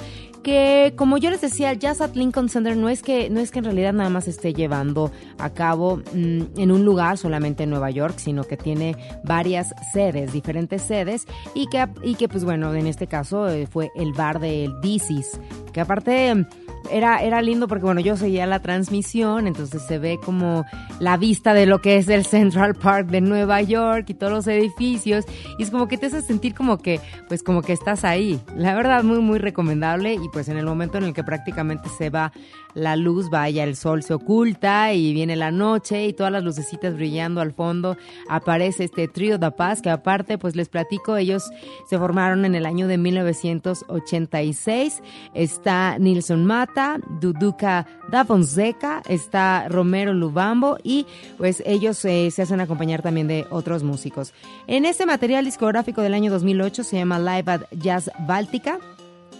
que 0.42 0.94
como 0.96 1.18
yo 1.18 1.30
les 1.30 1.40
decía, 1.40 1.70
el 1.70 1.78
Jazz 1.78 2.00
at 2.00 2.14
Lincoln 2.14 2.48
Center 2.48 2.76
no 2.76 2.88
es 2.88 3.02
que 3.02 3.30
no 3.30 3.40
es 3.40 3.50
que 3.50 3.58
en 3.58 3.64
realidad 3.64 3.92
nada 3.92 4.10
más 4.10 4.28
esté 4.28 4.52
llevando 4.52 5.10
a 5.38 5.50
cabo 5.50 5.98
mm, 6.12 6.58
en 6.58 6.70
un 6.70 6.84
lugar 6.84 7.18
solamente 7.18 7.64
en 7.64 7.70
Nueva 7.70 7.90
York, 7.90 8.14
sino 8.18 8.44
que 8.44 8.56
tiene 8.56 8.96
varias 9.24 9.74
sedes, 9.92 10.32
diferentes 10.32 10.82
sedes 10.82 11.26
y 11.54 11.66
que 11.66 11.86
y 12.02 12.14
que 12.14 12.28
pues 12.28 12.44
bueno, 12.44 12.74
en 12.74 12.86
este 12.86 13.06
caso 13.06 13.48
eh, 13.48 13.66
fue 13.66 13.90
el 13.94 14.12
bar 14.12 14.40
del 14.40 14.72
DC's, 14.80 15.40
que 15.72 15.80
aparte 15.80 16.46
era, 16.90 17.22
era 17.22 17.42
lindo 17.42 17.68
porque, 17.68 17.84
bueno, 17.84 18.00
yo 18.00 18.16
seguía 18.16 18.46
la 18.46 18.60
transmisión, 18.60 19.46
entonces 19.46 19.82
se 19.82 19.98
ve 19.98 20.18
como 20.24 20.64
la 20.98 21.16
vista 21.16 21.54
de 21.54 21.66
lo 21.66 21.80
que 21.80 21.96
es 21.96 22.08
el 22.08 22.24
Central 22.24 22.74
Park 22.74 23.08
de 23.08 23.20
Nueva 23.20 23.62
York 23.62 24.06
y 24.08 24.14
todos 24.14 24.32
los 24.32 24.46
edificios, 24.46 25.24
y 25.58 25.62
es 25.62 25.70
como 25.70 25.88
que 25.88 25.98
te 25.98 26.06
hace 26.06 26.22
sentir 26.22 26.54
como 26.54 26.78
que, 26.78 27.00
pues 27.28 27.42
como 27.42 27.62
que 27.62 27.72
estás 27.72 28.04
ahí. 28.04 28.40
La 28.56 28.74
verdad, 28.74 29.02
muy, 29.02 29.20
muy 29.20 29.38
recomendable, 29.38 30.14
y 30.14 30.28
pues 30.32 30.48
en 30.48 30.56
el 30.56 30.66
momento 30.66 30.98
en 30.98 31.04
el 31.04 31.12
que 31.12 31.24
prácticamente 31.24 31.88
se 31.96 32.10
va 32.10 32.32
la 32.74 32.96
luz, 32.96 33.30
vaya, 33.30 33.64
el 33.64 33.76
sol 33.76 34.02
se 34.02 34.14
oculta 34.14 34.92
y 34.92 35.12
viene 35.12 35.36
la 35.36 35.50
noche 35.50 36.06
y 36.06 36.12
todas 36.12 36.32
las 36.32 36.44
lucecitas 36.44 36.94
brillando 36.94 37.40
al 37.40 37.52
fondo, 37.52 37.96
aparece 38.28 38.84
este 38.84 39.08
trío 39.08 39.38
da 39.38 39.50
Paz, 39.50 39.82
que 39.82 39.90
aparte, 39.90 40.38
pues 40.38 40.56
les 40.56 40.68
platico, 40.68 41.16
ellos 41.16 41.50
se 41.88 41.98
formaron 41.98 42.44
en 42.44 42.54
el 42.54 42.66
año 42.66 42.86
de 42.86 42.98
1986, 42.98 45.02
está 45.34 45.98
Nilson 45.98 46.44
Mata, 46.44 46.98
Duduca 47.20 47.86
da 48.10 48.24
Fonseca, 48.24 49.02
está 49.08 49.68
Romero 49.68 50.12
Lubambo 50.12 50.78
y 50.82 51.06
pues 51.38 51.62
ellos 51.66 52.04
eh, 52.04 52.30
se 52.30 52.42
hacen 52.42 52.60
acompañar 52.60 53.02
también 53.02 53.28
de 53.28 53.46
otros 53.50 53.82
músicos. 53.82 54.32
En 54.66 54.84
este 54.84 55.06
material 55.06 55.44
discográfico 55.44 56.02
del 56.02 56.14
año 56.14 56.30
2008 56.30 56.84
se 56.84 56.96
llama 56.96 57.18
Live 57.18 57.52
at 57.52 57.62
Jazz 57.72 58.10
Báltica 58.26 58.78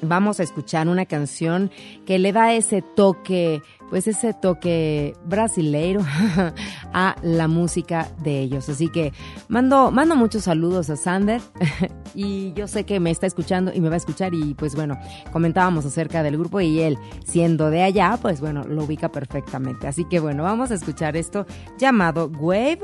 vamos 0.03 0.41
a 0.41 0.43
escuchar 0.43 0.89
una 0.89 1.07
canción 1.07 1.71
que 2.07 2.19
le 2.19 2.33
da 2.33 2.53
ese 2.53 2.83
toque, 2.83 3.63
pues 3.89 4.07
ese 4.07 4.35
toque 4.35 5.15
brasileiro 5.25 6.01
a 6.93 7.17
la 7.23 7.49
música 7.49 8.09
de 8.23 8.41
ellos. 8.41 8.69
Así 8.69 8.89
que 8.89 9.13
mando, 9.49 9.91
mando 9.91 10.17
muchos 10.17 10.45
saludos 10.45 10.91
a 10.91 10.97
Sander 10.97 11.41
y 12.15 12.53
yo 12.55 12.69
sé 12.69 12.85
que 12.85 13.01
me 13.01 13.11
está 13.11 13.27
escuchando 13.27 13.73
y 13.75 13.81
me 13.81 13.89
va 13.89 13.95
a 13.95 13.99
escuchar 13.99 14.35
y 14.35 14.55
pues 14.55 14.75
bueno, 14.75 14.99
comentábamos 15.33 15.85
acerca 15.87 16.23
del 16.23 16.39
grupo 16.39 16.61
y 16.61 16.81
él 16.81 16.99
siendo 17.25 17.71
de 17.71 17.83
allá, 17.83 18.19
pues 18.21 18.41
bueno, 18.41 18.65
lo 18.65 18.85
ubica 18.85 19.11
perfectamente. 19.11 19.87
Así 19.87 20.05
que 20.05 20.21
bueno, 20.21 20.43
vamos 20.43 20.71
a 20.71 20.75
escuchar 20.75 21.17
esto 21.17 21.47
llamado 21.79 22.29
Wave. 22.29 22.81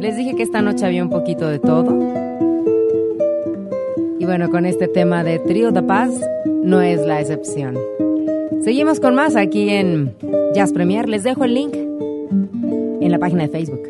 Les 0.00 0.16
dije 0.16 0.34
que 0.34 0.42
esta 0.42 0.62
noche 0.62 0.86
había 0.86 1.02
un 1.02 1.10
poquito 1.10 1.46
de 1.46 1.58
todo. 1.58 2.29
Bueno, 4.30 4.48
con 4.48 4.64
este 4.64 4.86
tema 4.86 5.24
de 5.24 5.40
Trío 5.40 5.72
de 5.72 5.82
Paz 5.82 6.12
no 6.62 6.80
es 6.82 7.04
la 7.04 7.20
excepción. 7.20 7.76
Seguimos 8.62 9.00
con 9.00 9.16
más 9.16 9.34
aquí 9.34 9.70
en 9.70 10.14
Jazz 10.54 10.72
Premier. 10.72 11.08
Les 11.08 11.24
dejo 11.24 11.42
el 11.42 11.54
link 11.54 11.74
en 11.74 13.10
la 13.10 13.18
página 13.18 13.42
de 13.42 13.48
Facebook. 13.48 13.89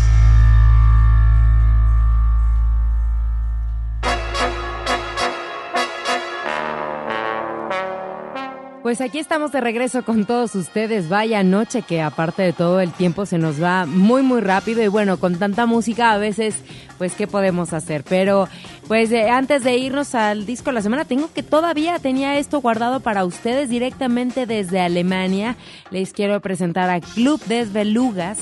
Pues 8.91 8.99
aquí 8.99 9.19
estamos 9.19 9.53
de 9.53 9.61
regreso 9.61 10.03
con 10.03 10.25
todos 10.25 10.53
ustedes. 10.53 11.07
Vaya 11.07 11.43
noche 11.43 11.81
que 11.81 12.01
aparte 12.01 12.41
de 12.41 12.51
todo 12.51 12.81
el 12.81 12.91
tiempo 12.91 13.25
se 13.25 13.37
nos 13.37 13.63
va 13.63 13.85
muy 13.85 14.21
muy 14.21 14.41
rápido 14.41 14.83
y 14.83 14.89
bueno, 14.89 15.17
con 15.17 15.39
tanta 15.39 15.65
música 15.65 16.11
a 16.11 16.17
veces 16.17 16.55
pues 16.97 17.13
qué 17.13 17.25
podemos 17.25 17.71
hacer. 17.71 18.03
Pero 18.03 18.49
pues 18.89 19.09
eh, 19.13 19.29
antes 19.29 19.63
de 19.63 19.77
irnos 19.77 20.13
al 20.13 20.45
disco 20.45 20.71
de 20.71 20.73
la 20.73 20.81
semana, 20.81 21.05
tengo 21.05 21.31
que 21.31 21.41
todavía 21.41 21.99
tenía 21.99 22.37
esto 22.37 22.59
guardado 22.59 22.99
para 22.99 23.23
ustedes 23.23 23.69
directamente 23.69 24.45
desde 24.45 24.81
Alemania. 24.81 25.55
Les 25.89 26.11
quiero 26.11 26.41
presentar 26.41 26.89
a 26.89 26.99
Club 26.99 27.41
des 27.45 27.71
Belugas 27.71 28.39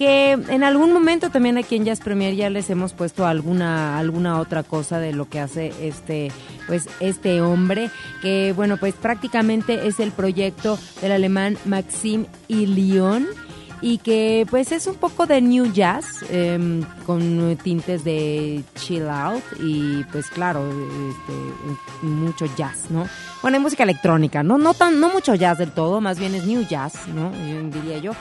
que 0.00 0.30
en 0.32 0.64
algún 0.64 0.94
momento 0.94 1.28
también 1.28 1.58
aquí 1.58 1.76
en 1.76 1.84
Jazz 1.84 2.00
Premier 2.00 2.34
ya 2.34 2.48
les 2.48 2.70
hemos 2.70 2.94
puesto 2.94 3.26
alguna 3.26 3.98
alguna 3.98 4.40
otra 4.40 4.62
cosa 4.62 4.98
de 4.98 5.12
lo 5.12 5.28
que 5.28 5.40
hace 5.40 5.74
este 5.82 6.32
pues 6.66 6.88
este 7.00 7.42
hombre 7.42 7.90
que 8.22 8.54
bueno 8.56 8.78
pues 8.78 8.94
prácticamente 8.94 9.88
es 9.88 10.00
el 10.00 10.10
proyecto 10.10 10.78
del 11.02 11.12
alemán 11.12 11.58
Maxim 11.66 12.24
Ilion 12.48 13.26
y 13.82 13.98
que 13.98 14.46
pues 14.48 14.72
es 14.72 14.86
un 14.86 14.94
poco 14.94 15.26
de 15.26 15.42
new 15.42 15.70
jazz 15.70 16.24
em, 16.30 16.82
con 17.04 17.58
tintes 17.62 18.02
de 18.02 18.64
chill 18.76 19.06
out 19.06 19.42
y 19.62 20.02
pues 20.04 20.30
claro 20.30 20.66
este, 20.66 22.06
mucho 22.06 22.46
jazz 22.56 22.90
no 22.90 23.06
bueno 23.42 23.56
hay 23.56 23.62
música 23.62 23.82
electrónica 23.82 24.42
no 24.42 24.58
no 24.58 24.74
tan 24.74 25.00
no 25.00 25.08
mucho 25.10 25.34
jazz 25.34 25.58
del 25.58 25.72
todo 25.72 26.00
más 26.00 26.18
bien 26.18 26.34
es 26.34 26.46
new 26.46 26.66
jazz 26.66 27.06
no 27.08 27.30
diría 27.70 27.98
yo. 27.98 28.12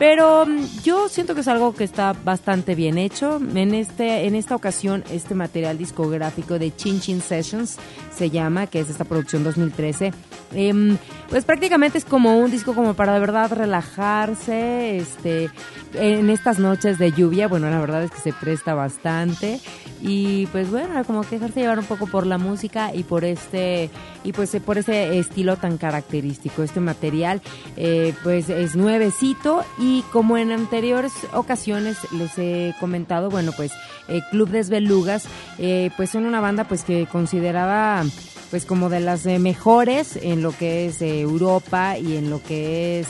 Pero 0.00 0.46
mm, 0.46 0.82
yo 0.82 1.10
siento 1.10 1.34
que 1.34 1.42
es 1.42 1.48
algo 1.48 1.74
que 1.74 1.84
está 1.84 2.14
bastante 2.24 2.74
bien 2.74 2.96
hecho. 2.96 3.38
En 3.54 3.74
este 3.74 4.26
en 4.26 4.34
esta 4.34 4.56
ocasión 4.56 5.04
este 5.10 5.34
material 5.34 5.76
discográfico 5.76 6.58
de 6.58 6.74
Chin 6.74 7.00
Chin 7.00 7.20
Sessions 7.20 7.76
se 8.10 8.30
llama, 8.30 8.66
que 8.66 8.80
es 8.80 8.88
esta 8.88 9.04
producción 9.04 9.44
2013. 9.44 10.12
em, 10.54 10.96
pues 11.28 11.44
prácticamente 11.44 11.98
es 11.98 12.06
como 12.06 12.38
un 12.38 12.50
disco 12.50 12.74
como 12.74 12.94
para 12.94 13.12
de 13.12 13.20
verdad 13.20 13.52
relajarse, 13.52 14.96
este 14.96 15.50
en 15.94 16.30
estas 16.30 16.58
noches 16.58 16.98
de 16.98 17.12
lluvia, 17.12 17.46
bueno, 17.46 17.68
la 17.68 17.78
verdad 17.78 18.02
es 18.02 18.10
que 18.10 18.20
se 18.20 18.32
presta 18.32 18.72
bastante. 18.72 19.60
Y 20.00 20.46
pues 20.46 20.70
bueno, 20.70 21.04
como 21.04 21.22
que 21.22 21.38
dejarse 21.38 21.60
llevar 21.60 21.78
un 21.78 21.84
poco 21.84 22.06
por 22.06 22.26
la 22.26 22.38
música 22.38 22.94
y 22.94 23.02
por 23.02 23.24
este 23.26 23.90
y 24.24 24.32
pues 24.32 24.48
por 24.60 24.78
ese 24.78 25.18
estilo 25.18 25.56
tan 25.56 25.78
característico. 25.78 26.62
Este 26.62 26.80
material 26.80 27.42
eh, 27.76 28.14
pues 28.22 28.48
es 28.48 28.76
nuevecito 28.76 29.64
y 29.78 30.02
como 30.12 30.38
en 30.38 30.52
anteriores 30.52 31.12
ocasiones 31.32 31.98
les 32.12 32.38
he 32.38 32.74
comentado, 32.80 33.30
bueno, 33.30 33.52
pues 33.56 33.72
eh, 34.08 34.20
Club 34.30 34.50
des 34.50 34.70
Belugas 34.70 35.24
eh, 35.58 35.90
pues 35.96 36.10
son 36.10 36.26
una 36.26 36.40
banda 36.40 36.64
pues 36.64 36.84
que 36.84 37.06
consideraba 37.06 38.04
pues 38.50 38.66
como 38.66 38.88
de 38.88 39.00
las 39.00 39.24
eh, 39.26 39.38
mejores 39.38 40.18
en 40.20 40.42
lo 40.42 40.56
que 40.56 40.86
es 40.86 41.00
eh, 41.02 41.20
Europa 41.20 41.96
y 41.96 42.16
en 42.16 42.30
lo 42.30 42.42
que 42.42 43.00
es 43.00 43.06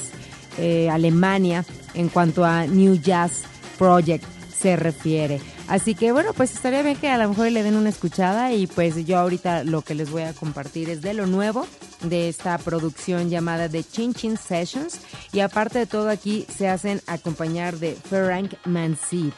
eh, 0.59 0.91
Alemania 0.91 1.65
en 1.95 2.09
cuanto 2.09 2.45
a 2.45 2.67
New 2.67 2.97
Jazz 2.97 3.43
Project 3.79 4.25
se 4.55 4.77
refiere. 4.77 5.41
Así 5.71 5.95
que 5.95 6.11
bueno, 6.11 6.33
pues 6.33 6.53
estaría 6.53 6.83
bien 6.83 6.97
que 6.97 7.09
a 7.09 7.17
lo 7.17 7.29
mejor 7.29 7.49
le 7.53 7.63
den 7.63 7.77
una 7.77 7.91
escuchada 7.91 8.53
y 8.53 8.67
pues 8.67 9.07
yo 9.07 9.17
ahorita 9.19 9.63
lo 9.63 9.83
que 9.83 9.95
les 9.95 10.11
voy 10.11 10.23
a 10.23 10.33
compartir 10.33 10.91
es 10.91 11.01
de 11.01 11.15
lo 11.15 11.27
nuevo 11.27 11.65
de 12.03 12.29
esta 12.29 12.59
producción 12.59 13.31
llamada 13.31 13.69
The 13.69 13.85
Chin 13.85 14.13
Chin 14.13 14.37
Sessions 14.37 15.01
y 15.33 15.39
aparte 15.39 15.79
de 15.79 15.87
todo 15.87 16.11
aquí 16.11 16.45
se 16.53 16.69
hacen 16.69 17.01
acompañar 17.07 17.77
de 17.77 17.95
Frank 17.95 18.55
Mancid. 18.65 19.33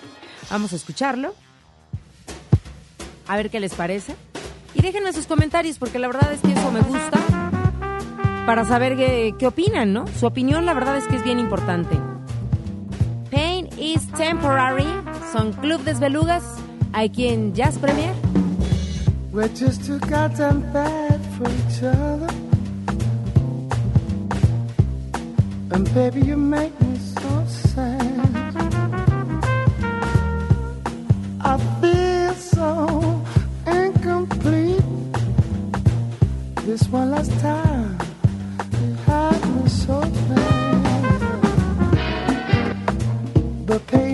Vamos 0.51 0.73
a 0.73 0.77
escucharlo. 0.77 1.35
A 3.29 3.37
ver 3.37 3.51
qué 3.51 3.61
les 3.61 3.75
parece. 3.75 4.16
Y 4.75 4.81
déjenme 4.81 5.12
sus 5.12 5.27
comentarios 5.27 5.77
porque 5.79 5.99
la 5.99 6.07
verdad 6.07 6.33
es 6.33 6.40
que 6.40 6.53
eso 6.53 6.71
me 6.71 6.81
gusta 6.81 7.21
para 8.47 8.64
saber 8.64 8.97
qué, 8.97 9.35
qué 9.38 9.47
opinan, 9.47 9.92
¿no? 9.92 10.07
Su 10.18 10.25
opinión 10.25 10.64
la 10.64 10.73
verdad 10.73 10.97
es 10.97 11.07
que 11.07 11.16
es 11.16 11.25
bien 11.25 11.38
importante. 11.38 11.95
Pain 13.31 13.68
is 13.79 14.11
temporary. 14.12 15.12
Son 15.33 15.51
Club 15.62 15.83
des 15.85 15.95
Belugas 15.95 16.42
aquí 16.92 17.29
en 17.29 17.55
Jazz 17.55 17.79
Premier. 17.79 18.12
We're 19.33 19.49
just 19.49 19.87
too 19.87 19.99
goddamn 19.99 20.61
bad 20.75 21.21
for 21.38 21.49
each 21.49 21.83
other. 21.83 22.29
And 25.71 25.88
baby, 25.95 26.21
you 26.21 26.37
make 26.37 26.79
me 26.83 26.99
so 26.99 27.45
sad. 27.47 28.03
I 31.40 31.57
feel 31.81 32.35
so 32.35 33.23
incomplete. 33.66 34.85
This 36.66 36.87
one 36.90 37.11
last 37.11 37.33
time, 37.40 37.97
you 38.83 38.95
had 39.07 39.40
me 39.57 39.68
so 39.68 40.01
bad. 40.29 40.53
Pain 43.87 44.12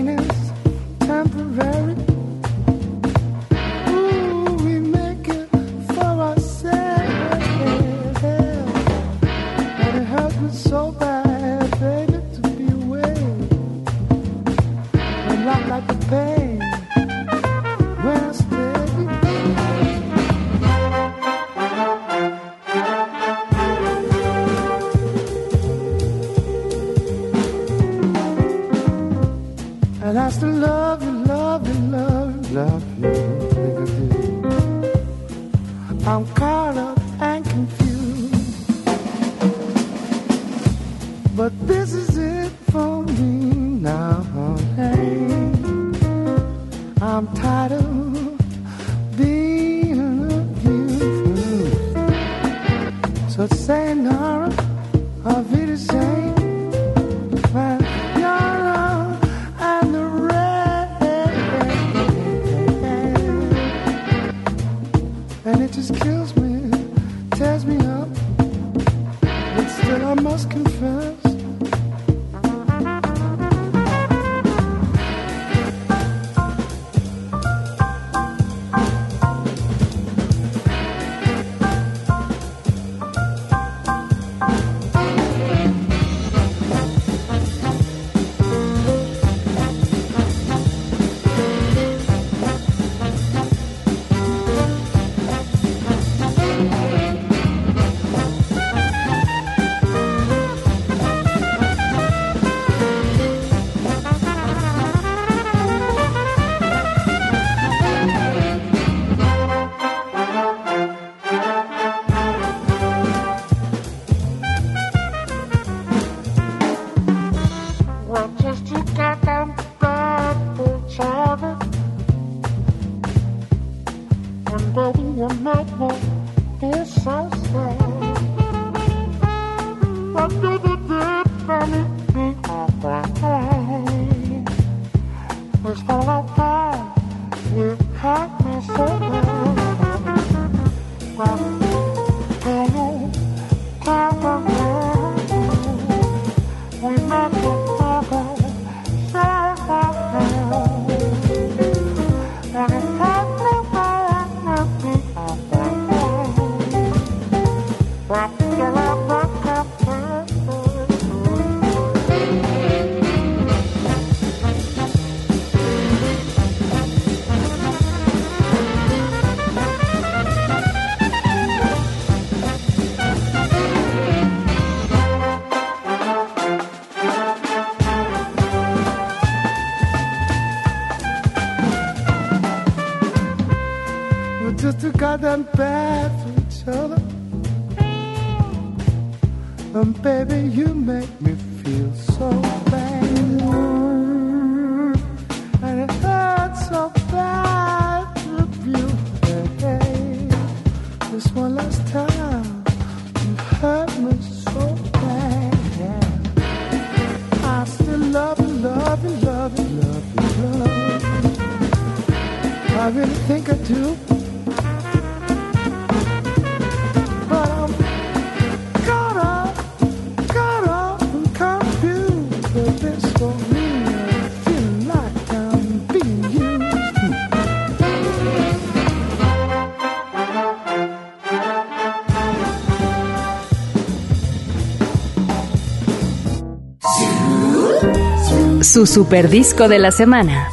Su 238.71 238.85
super 238.85 239.29
disco 239.29 239.67
de 239.67 239.79
la 239.79 239.89
semana. 239.89 240.47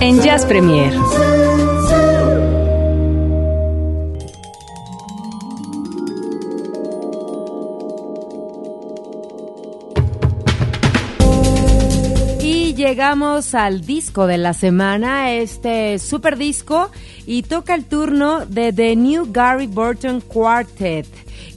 En 0.00 0.22
Jazz 0.22 0.46
Premier. 0.46 0.94
Y 12.40 12.72
llegamos 12.72 13.54
al 13.54 13.82
disco 13.82 14.26
de 14.26 14.38
la 14.38 14.54
semana, 14.54 15.32
este 15.32 15.98
super 15.98 16.38
disco, 16.38 16.90
y 17.26 17.42
toca 17.42 17.74
el 17.74 17.84
turno 17.84 18.46
de 18.46 18.72
The 18.72 18.96
New 18.96 19.30
Gary 19.30 19.66
Burton 19.66 20.22
Quartet. 20.22 21.06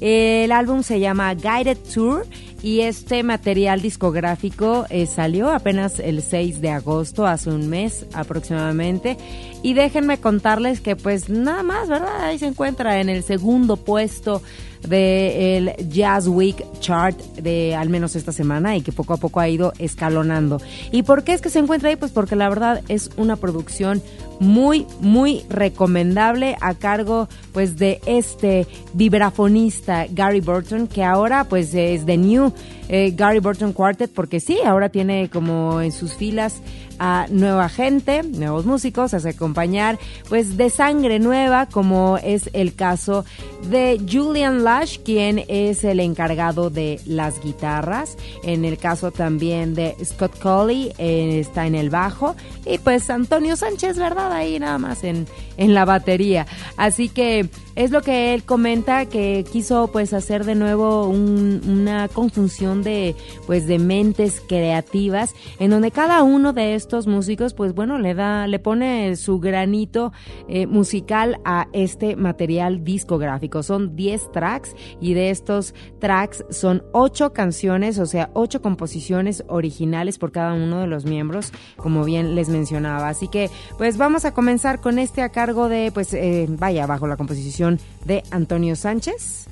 El 0.01 0.51
álbum 0.51 0.83
se 0.83 0.99
llama 0.99 1.33
Guided 1.35 1.77
Tour 1.93 2.25
y 2.61 2.81
este 2.81 3.23
material 3.23 3.81
discográfico 3.81 4.85
eh, 4.89 5.05
salió 5.05 5.49
apenas 5.49 5.99
el 5.99 6.21
6 6.21 6.61
de 6.61 6.69
agosto, 6.71 7.25
hace 7.25 7.49
un 7.49 7.69
mes 7.69 8.05
aproximadamente. 8.13 9.17
Y 9.63 9.73
déjenme 9.73 10.19
contarles 10.19 10.81
que 10.81 10.95
pues 10.95 11.29
nada 11.29 11.63
más, 11.63 11.87
¿verdad? 11.87 12.23
Ahí 12.25 12.37
se 12.37 12.47
encuentra 12.47 12.99
en 12.99 13.09
el 13.09 13.23
segundo 13.23 13.77
puesto 13.77 14.41
del 14.87 15.75
Jazz 15.89 16.27
Week 16.27 16.63
Chart 16.79 17.17
de 17.35 17.75
al 17.75 17.89
menos 17.89 18.15
esta 18.15 18.31
semana 18.31 18.75
y 18.75 18.81
que 18.81 18.91
poco 18.91 19.13
a 19.13 19.17
poco 19.17 19.39
ha 19.39 19.49
ido 19.49 19.73
escalonando. 19.79 20.61
¿Y 20.91 21.03
por 21.03 21.23
qué 21.23 21.33
es 21.33 21.41
que 21.41 21.49
se 21.49 21.59
encuentra 21.59 21.89
ahí? 21.89 21.95
Pues 21.95 22.11
porque 22.11 22.35
la 22.35 22.49
verdad 22.49 22.81
es 22.87 23.09
una 23.17 23.35
producción 23.35 24.01
muy, 24.39 24.85
muy 25.01 25.43
recomendable 25.49 26.55
a 26.61 26.73
cargo 26.73 27.27
pues 27.51 27.77
de 27.77 27.99
este 28.05 28.67
vibrafonista 28.93 30.05
Gary 30.09 30.39
Burton 30.39 30.87
que 30.87 31.03
ahora 31.03 31.43
pues 31.43 31.73
es 31.73 32.05
de 32.05 32.17
New 32.17 32.53
eh, 32.87 33.13
Gary 33.15 33.39
Burton 33.39 33.73
Quartet 33.73 34.11
porque 34.11 34.39
sí, 34.39 34.57
ahora 34.65 34.89
tiene 34.89 35.29
como 35.29 35.81
en 35.81 35.91
sus 35.91 36.13
filas 36.13 36.61
a 36.99 37.25
nueva 37.29 37.69
gente, 37.69 38.23
nuevos 38.23 38.65
músicos, 38.65 39.13
hace 39.13 39.29
acompañar 39.29 39.97
pues 40.27 40.57
de 40.57 40.69
sangre 40.69 41.19
nueva 41.19 41.65
como 41.67 42.17
es 42.17 42.49
el 42.53 42.75
caso 42.75 43.25
de 43.69 43.99
Julian 44.09 44.63
Lash, 44.63 44.99
quien 44.99 45.43
es 45.47 45.83
el 45.83 45.99
encargado 45.99 46.69
de 46.69 46.99
las 47.05 47.41
guitarras, 47.41 48.17
en 48.43 48.65
el 48.65 48.77
caso 48.77 49.11
también 49.11 49.73
de 49.75 49.95
Scott 50.03 50.37
Colley, 50.39 50.93
eh, 50.97 51.39
está 51.39 51.65
en 51.67 51.75
el 51.75 51.89
bajo 51.89 52.35
y 52.65 52.77
pues 52.79 53.09
Antonio 53.09 53.55
Sánchez, 53.55 53.97
¿verdad? 53.97 54.31
Ahí 54.33 54.59
nada 54.59 54.77
más 54.77 55.03
en, 55.03 55.27
en 55.57 55.73
la 55.73 55.85
batería. 55.85 56.45
Así 56.77 57.09
que 57.09 57.49
es 57.75 57.91
lo 57.91 58.01
que 58.01 58.33
él 58.33 58.43
comenta 58.43 59.05
que 59.05 59.45
quiso 59.51 59.89
pues 59.91 60.11
hacer 60.13 60.43
de 60.45 60.55
nuevo 60.55 61.07
un- 61.07 61.61
una 61.65 62.07
conjunción 62.09 62.83
de 62.83 63.15
pues 63.47 63.67
de 63.67 63.79
mentes 63.79 64.41
creativas 64.47 65.33
en 65.59 65.71
donde 65.71 65.91
cada 65.91 66.23
uno 66.23 66.51
de 66.53 66.75
estos 66.89 67.05
músicos 67.05 67.53
pues 67.53 67.75
bueno 67.75 67.99
le 67.99 68.15
da 68.15 68.47
le 68.47 68.57
pone 68.57 69.15
su 69.15 69.39
granito 69.39 70.11
eh, 70.47 70.65
musical 70.65 71.39
a 71.45 71.67
este 71.71 72.15
material 72.15 72.83
discográfico 72.83 73.61
son 73.61 73.95
10 73.95 74.31
tracks 74.31 74.75
y 74.99 75.13
de 75.13 75.29
estos 75.29 75.75
tracks 75.99 76.43
son 76.49 76.81
8 76.93 77.31
canciones 77.31 77.99
o 77.99 78.07
sea 78.07 78.31
8 78.33 78.63
composiciones 78.63 79.43
originales 79.49 80.17
por 80.17 80.31
cada 80.31 80.55
uno 80.55 80.79
de 80.79 80.87
los 80.87 81.05
miembros 81.05 81.53
como 81.77 82.05
bien 82.05 82.33
les 82.33 82.49
mencionaba 82.49 83.07
así 83.07 83.27
que 83.27 83.51
pues 83.77 83.97
vamos 83.97 84.25
a 84.25 84.33
comenzar 84.33 84.81
con 84.81 84.97
este 84.97 85.21
a 85.21 85.29
cargo 85.29 85.69
de 85.69 85.91
pues 85.93 86.11
eh, 86.15 86.47
vaya 86.49 86.87
bajo 86.87 87.05
la 87.05 87.17
composición 87.17 87.77
de 88.03 88.23
Antonio 88.31 88.75
Sánchez 88.75 89.47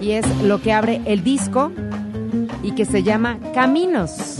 y 0.00 0.12
es 0.12 0.24
lo 0.40 0.62
que 0.62 0.72
abre 0.72 1.02
el 1.04 1.22
disco 1.22 1.70
y 2.62 2.72
que 2.72 2.86
se 2.86 3.02
llama 3.02 3.38
Caminos. 3.52 4.38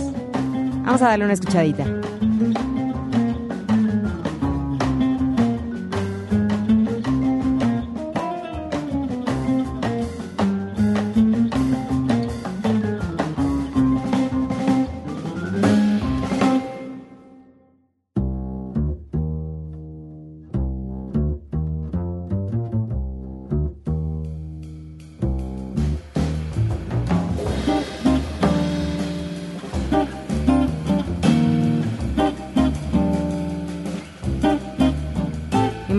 Vamos 0.89 1.03
a 1.03 1.09
darle 1.09 1.25
una 1.25 1.35
escuchadita. 1.35 1.85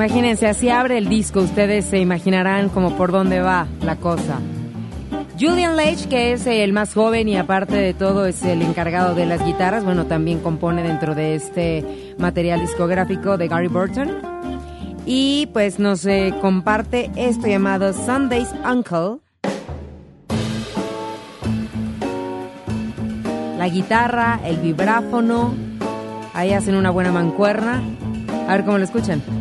Imagínense, 0.00 0.46
así 0.46 0.70
abre 0.70 0.96
el 0.96 1.10
disco, 1.10 1.40
ustedes 1.40 1.84
se 1.84 1.98
imaginarán 1.98 2.70
como 2.70 2.96
por 2.96 3.12
dónde 3.12 3.42
va 3.42 3.66
la 3.82 3.96
cosa. 3.96 4.38
Julian 5.38 5.76
Lage, 5.76 6.08
que 6.08 6.32
es 6.32 6.46
el 6.46 6.72
más 6.72 6.94
joven 6.94 7.28
y 7.28 7.36
aparte 7.36 7.76
de 7.76 7.92
todo 7.92 8.24
es 8.24 8.42
el 8.42 8.62
encargado 8.62 9.14
de 9.14 9.26
las 9.26 9.44
guitarras, 9.44 9.84
bueno, 9.84 10.06
también 10.06 10.38
compone 10.38 10.82
dentro 10.82 11.14
de 11.14 11.34
este 11.34 12.14
material 12.16 12.62
discográfico 12.62 13.36
de 13.36 13.48
Gary 13.48 13.68
Burton. 13.68 14.22
Y 15.04 15.50
pues 15.52 15.78
nos 15.78 16.06
eh, 16.06 16.32
comparte 16.40 17.10
esto 17.16 17.46
llamado 17.46 17.92
Sunday's 17.92 18.54
Uncle. 18.64 19.18
La 23.58 23.68
guitarra, 23.68 24.40
el 24.46 24.56
vibráfono, 24.60 25.52
ahí 26.32 26.54
hacen 26.54 26.74
una 26.74 26.88
buena 26.88 27.12
mancuerna. 27.12 27.82
A 28.48 28.52
ver 28.56 28.64
cómo 28.64 28.78
lo 28.78 28.84
escuchan. 28.84 29.39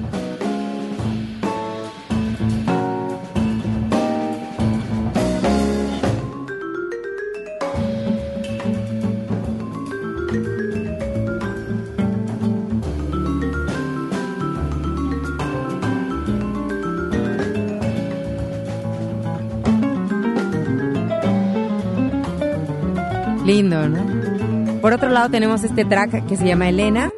Por 24.82 24.94
otro 24.94 25.10
lado 25.10 25.30
tenemos 25.30 25.64
este 25.64 25.84
track 25.84 26.26
que 26.26 26.38
se 26.38 26.48
llama 26.48 26.70
Elena, 26.70 27.12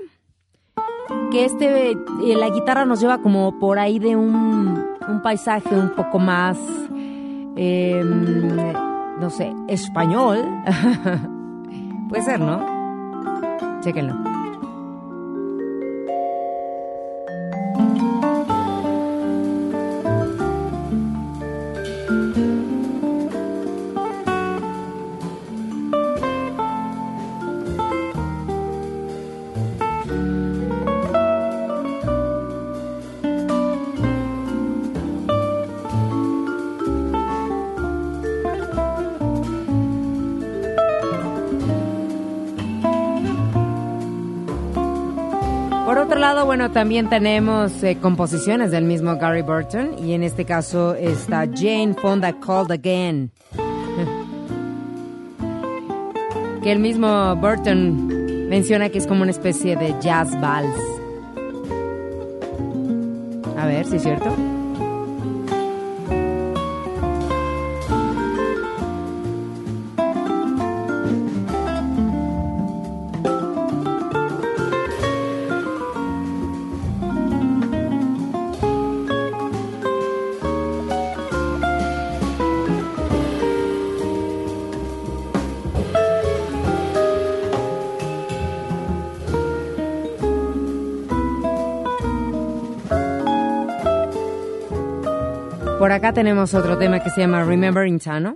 que 1.31 1.45
este, 1.45 1.91
eh, 1.91 1.95
la 2.35 2.49
guitarra 2.49 2.85
nos 2.85 2.99
lleva 2.99 3.19
como 3.19 3.59
por 3.59 3.77
ahí 3.77 3.99
de 3.99 4.15
un, 4.15 4.83
un 5.07 5.21
paisaje 5.21 5.75
un 5.75 5.89
poco 5.89 6.17
más, 6.17 6.57
eh, 7.55 8.01
no 8.03 9.29
sé, 9.29 9.53
español. 9.67 10.39
Puede 12.09 12.23
ser, 12.23 12.39
¿no? 12.39 12.65
Chéquenlo. 13.81 14.30
Bueno, 46.45 46.71
también 46.71 47.09
tenemos 47.09 47.83
eh, 47.83 47.97
composiciones 48.01 48.71
del 48.71 48.85
mismo 48.85 49.17
Gary 49.17 49.41
Burton 49.41 49.97
y 50.03 50.13
en 50.13 50.23
este 50.23 50.45
caso 50.45 50.95
está 50.95 51.45
Jane 51.45 51.93
Fonda 51.93 52.33
Called 52.39 52.71
Again. 52.71 53.31
que 56.63 56.71
el 56.71 56.79
mismo 56.79 57.35
Burton 57.35 58.47
menciona 58.49 58.89
que 58.89 58.97
es 58.97 59.05
como 59.07 59.23
una 59.23 59.31
especie 59.31 59.75
de 59.75 59.93
jazz 60.01 60.39
vals. 60.39 60.79
A 63.57 63.65
ver 63.65 63.85
si 63.85 63.97
es 63.97 64.03
cierto. 64.03 64.33
Acá 96.01 96.13
tenemos 96.13 96.55
otro 96.55 96.79
tema 96.79 96.99
que 96.99 97.11
se 97.11 97.21
llama 97.21 97.43
Remembering 97.43 97.99
Tano. 97.99 98.35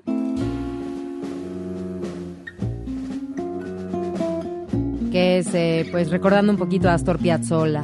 Que 5.11 5.39
es, 5.39 5.47
eh, 5.55 5.88
pues, 5.91 6.11
recordando 6.11 6.51
un 6.51 6.59
poquito 6.59 6.89
a 6.89 6.93
Astor 6.93 7.18
Piazzolla. 7.18 7.82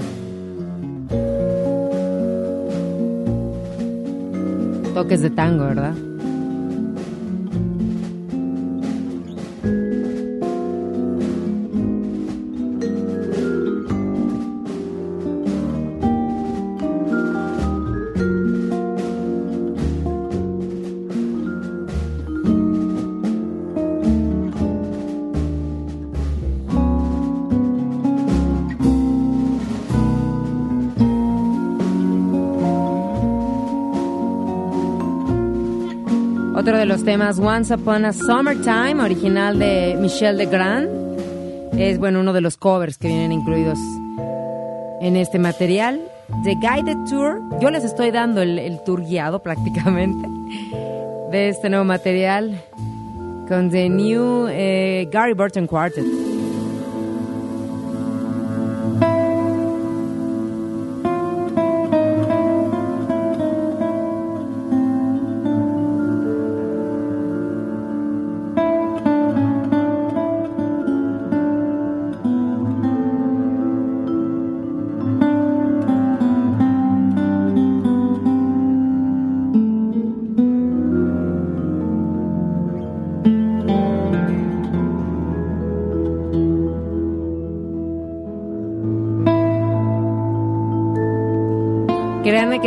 Toques 4.93 5.21
de 5.23 5.32
tango, 5.32 5.65
¿verdad? 5.65 5.95
Otro 36.62 36.78
de 36.78 36.86
los 36.86 37.03
temas, 37.03 37.39
Once 37.39 37.74
Upon 37.74 38.05
a 38.05 38.14
Summertime, 38.14 39.01
original 39.01 39.57
de 39.57 39.97
Michel 39.99 40.38
Legrand. 40.38 40.88
Es, 41.76 41.97
bueno, 41.97 42.20
uno 42.20 42.34
de 42.34 42.41
los 42.41 42.55
covers 42.55 42.99
que 42.99 43.07
vienen 43.07 43.32
incluidos 43.32 43.80
en 45.01 45.16
este 45.18 45.39
material. 45.39 45.99
The 46.43 46.53
Guided 46.53 46.97
Tour, 47.09 47.41
yo 47.59 47.72
les 47.72 47.84
estoy 47.84 48.12
dando 48.12 48.43
el, 48.43 48.59
el 48.59 48.80
tour 48.84 49.01
guiado 49.01 49.39
prácticamente 49.43 50.30
de 51.32 51.49
este 51.49 51.68
nuevo 51.72 51.84
material 51.84 52.62
con 53.47 53.72
The 53.72 53.89
New 53.89 54.45
eh, 54.51 55.09
Gary 55.12 55.34
Burton 55.34 55.66
Quartet. 55.66 56.20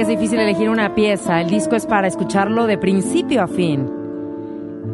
Es 0.05 0.09
difícil 0.09 0.39
elegir 0.39 0.69
una 0.69 0.95
pieza. 0.95 1.41
El 1.41 1.49
disco 1.49 1.77
es 1.77 1.87
para 1.87 2.07
escucharlo 2.07 2.67
de 2.67 2.77
principio 2.77 3.43
a 3.43 3.47
fin. 3.47 3.91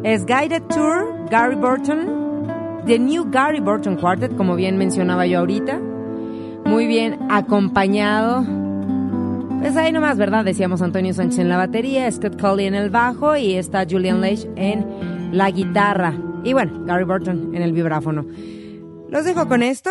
Es 0.05 0.25
Guided 0.25 0.63
Tour, 0.69 1.27
Gary 1.29 1.57
Burton, 1.57 2.85
The 2.87 2.97
New 3.01 3.29
Gary 3.29 3.59
Burton 3.59 3.97
Quartet, 3.97 4.37
como 4.37 4.55
bien 4.55 4.79
mencionaba 4.79 5.27
yo 5.27 5.41
ahorita. 5.41 5.81
Muy 6.65 6.87
bien 6.87 7.19
acompañado. 7.29 8.45
Pues 9.61 9.77
ahí 9.77 9.91
nomás, 9.91 10.17
¿verdad? 10.17 10.45
Decíamos 10.45 10.81
Antonio 10.81 11.13
Sánchez 11.13 11.41
en 11.41 11.49
la 11.49 11.57
batería, 11.57 12.11
Scott 12.13 12.41
Colley 12.41 12.67
en 12.67 12.77
el 12.77 12.91
bajo 12.91 13.37
y 13.37 13.55
está 13.55 13.85
Julian 13.91 14.21
Leitch 14.21 14.47
en 14.55 15.33
la 15.33 15.51
guitarra. 15.51 16.15
Y 16.45 16.53
bueno, 16.53 16.85
Gary 16.85 17.05
Burton 17.05 17.53
en 17.53 17.63
el 17.63 17.73
vibráfono. 17.73 18.27
Los 19.09 19.25
dejo 19.25 19.49
con 19.49 19.65
esto. 19.65 19.91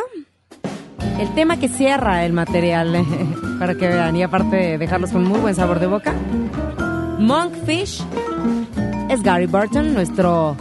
El 1.19 1.33
tema 1.33 1.57
que 1.57 1.67
cierra 1.67 2.25
el 2.25 2.31
material, 2.31 3.05
para 3.59 3.75
que 3.75 3.87
vean, 3.87 4.15
y 4.15 4.23
aparte 4.23 4.55
de 4.55 4.77
dejarlos 4.77 5.11
con 5.11 5.25
muy 5.25 5.39
buen 5.39 5.53
sabor 5.53 5.79
de 5.79 5.87
boca. 5.87 6.13
Monkfish 7.19 8.01
es 9.09 9.21
Gary 9.21 9.45
Burton, 9.45 9.93
nuestro 9.93 10.55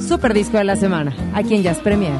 super 0.00 0.32
disco 0.32 0.56
de 0.56 0.64
la 0.64 0.76
semana, 0.76 1.14
aquí 1.34 1.54
en 1.54 1.62
Jazz 1.62 1.78
Premier. 1.78 2.14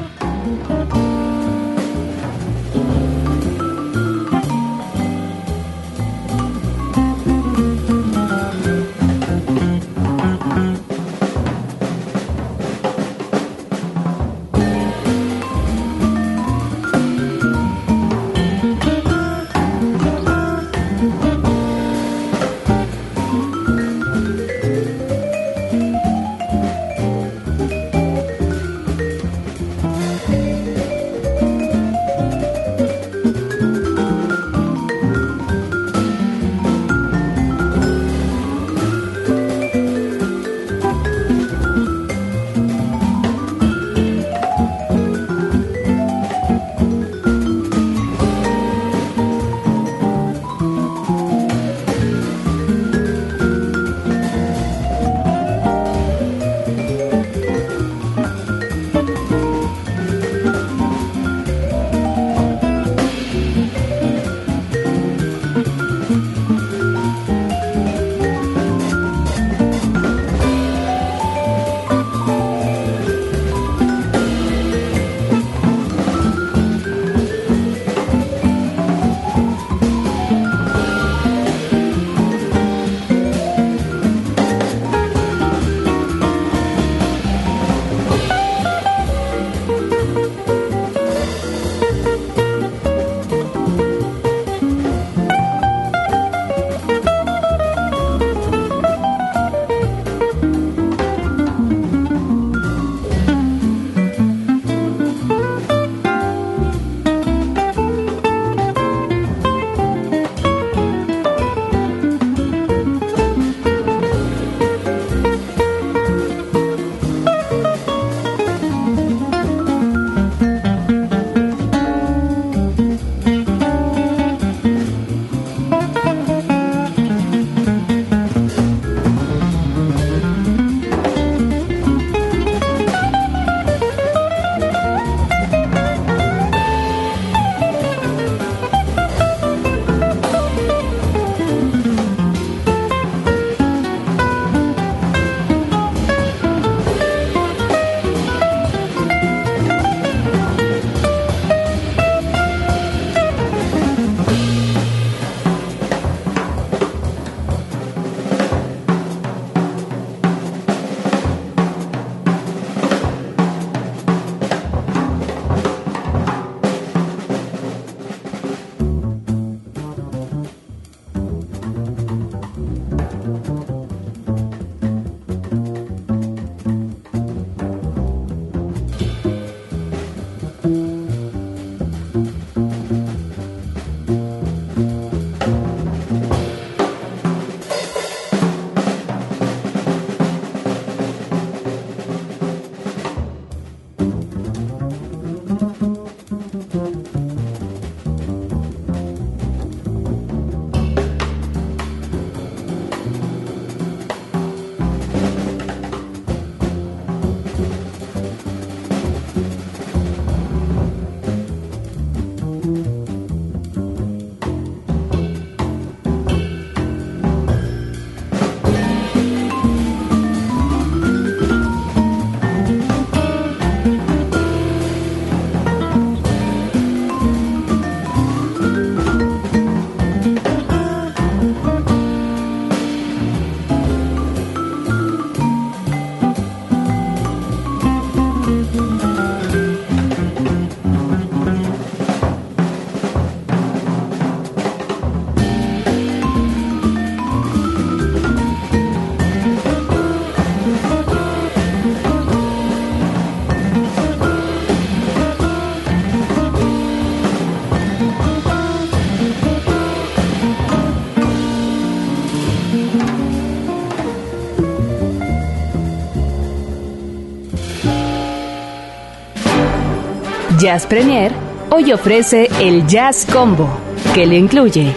Jazz 270.59 270.87
Premier 270.87 271.31
hoy 271.69 271.93
ofrece 271.93 272.49
el 272.59 272.87
Jazz 272.87 273.27
Combo, 273.31 273.69
que 274.15 274.25
le 274.25 274.37
incluye 274.37 274.91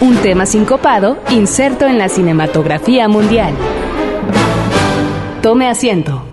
un 0.00 0.16
tema 0.16 0.44
sincopado 0.44 1.16
inserto 1.30 1.86
en 1.86 1.96
la 1.96 2.10
cinematografía 2.10 3.08
mundial. 3.08 3.54
Tome 5.40 5.66
asiento. 5.66 6.24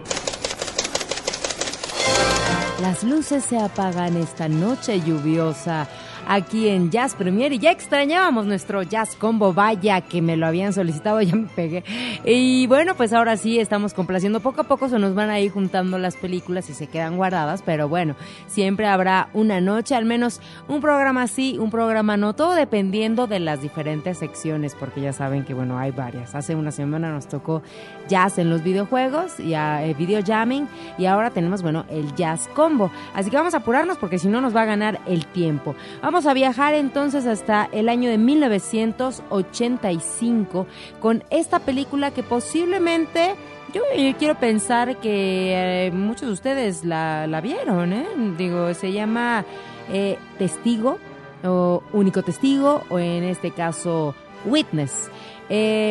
Las 2.81 3.03
luces 3.03 3.45
se 3.45 3.57
apagan 3.57 4.17
esta 4.17 4.49
noche 4.49 4.99
lluviosa 4.99 5.87
aquí 6.27 6.69
en 6.69 6.91
Jazz 6.91 7.15
Premier 7.15 7.53
y 7.53 7.59
ya 7.59 7.71
extrañábamos 7.71 8.45
nuestro 8.45 8.83
Jazz 8.83 9.15
Combo, 9.15 9.53
vaya 9.53 10.01
que 10.01 10.21
me 10.21 10.37
lo 10.37 10.47
habían 10.47 10.73
solicitado, 10.73 11.21
ya 11.23 11.35
me 11.35 11.47
pegué. 11.47 11.83
Y 12.23 12.67
bueno, 12.67 12.95
pues 12.95 13.13
ahora 13.13 13.37
sí 13.37 13.59
estamos 13.59 13.93
complaciendo, 13.93 14.39
poco 14.39 14.61
a 14.61 14.63
poco 14.65 14.89
se 14.89 14.99
nos 14.99 15.15
van 15.15 15.29
a 15.29 15.39
ir 15.39 15.51
juntando 15.51 15.97
las 15.97 16.15
películas 16.15 16.69
y 16.69 16.73
se 16.73 16.87
quedan 16.87 17.17
guardadas, 17.17 17.61
pero 17.61 17.87
bueno, 17.89 18.15
siempre 18.47 18.87
habrá 18.87 19.29
una 19.33 19.61
noche, 19.61 19.95
al 19.95 20.05
menos 20.05 20.41
un 20.67 20.81
programa 20.81 21.27
sí, 21.27 21.57
un 21.59 21.71
programa 21.71 22.17
no, 22.17 22.33
todo 22.33 22.53
dependiendo 22.53 23.27
de 23.27 23.39
las 23.39 23.61
diferentes 23.61 24.17
secciones, 24.17 24.75
porque 24.75 25.01
ya 25.01 25.13
saben 25.13 25.45
que 25.45 25.53
bueno, 25.53 25.77
hay 25.77 25.91
varias. 25.91 26.35
Hace 26.35 26.55
una 26.55 26.71
semana 26.71 27.11
nos 27.11 27.27
tocó 27.27 27.61
jazz 28.07 28.37
en 28.37 28.49
los 28.49 28.63
videojuegos 28.63 29.37
y 29.39 29.53
a, 29.53 29.85
eh, 29.85 29.93
video 29.93 30.21
jamming 30.25 30.67
y 30.97 31.05
ahora 31.05 31.29
tenemos 31.29 31.61
bueno 31.61 31.85
el 31.89 32.13
jazz 32.15 32.49
combo 32.53 32.91
así 33.13 33.29
que 33.29 33.37
vamos 33.37 33.53
a 33.53 33.57
apurarnos 33.57 33.97
porque 33.97 34.19
si 34.19 34.27
no 34.27 34.41
nos 34.41 34.53
va 34.55 34.61
a 34.61 34.65
ganar 34.65 34.99
el 35.05 35.25
tiempo 35.25 35.75
vamos 36.01 36.25
a 36.25 36.33
viajar 36.33 36.73
entonces 36.73 37.25
hasta 37.25 37.69
el 37.71 37.87
año 37.89 38.09
de 38.09 38.17
1985 38.17 40.67
con 40.99 41.23
esta 41.29 41.59
película 41.59 42.11
que 42.11 42.23
posiblemente 42.23 43.35
yo 43.73 43.81
quiero 44.17 44.35
pensar 44.35 44.97
que 44.97 45.87
eh, 45.87 45.91
muchos 45.91 46.27
de 46.27 46.33
ustedes 46.33 46.83
la, 46.85 47.27
la 47.27 47.41
vieron 47.41 47.91
¿eh? 47.93 48.07
digo 48.37 48.73
se 48.73 48.93
llama 48.93 49.43
eh, 49.91 50.17
Testigo 50.37 50.97
o 51.43 51.83
Único 51.91 52.23
Testigo 52.23 52.83
o 52.89 52.99
en 52.99 53.23
este 53.23 53.51
caso 53.51 54.15
Witness 54.45 55.09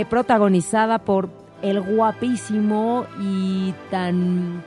protagonizada 0.08 0.98
por 0.98 1.43
el 1.64 1.80
guapísimo 1.80 3.06
y 3.20 3.74
tan, 3.90 4.62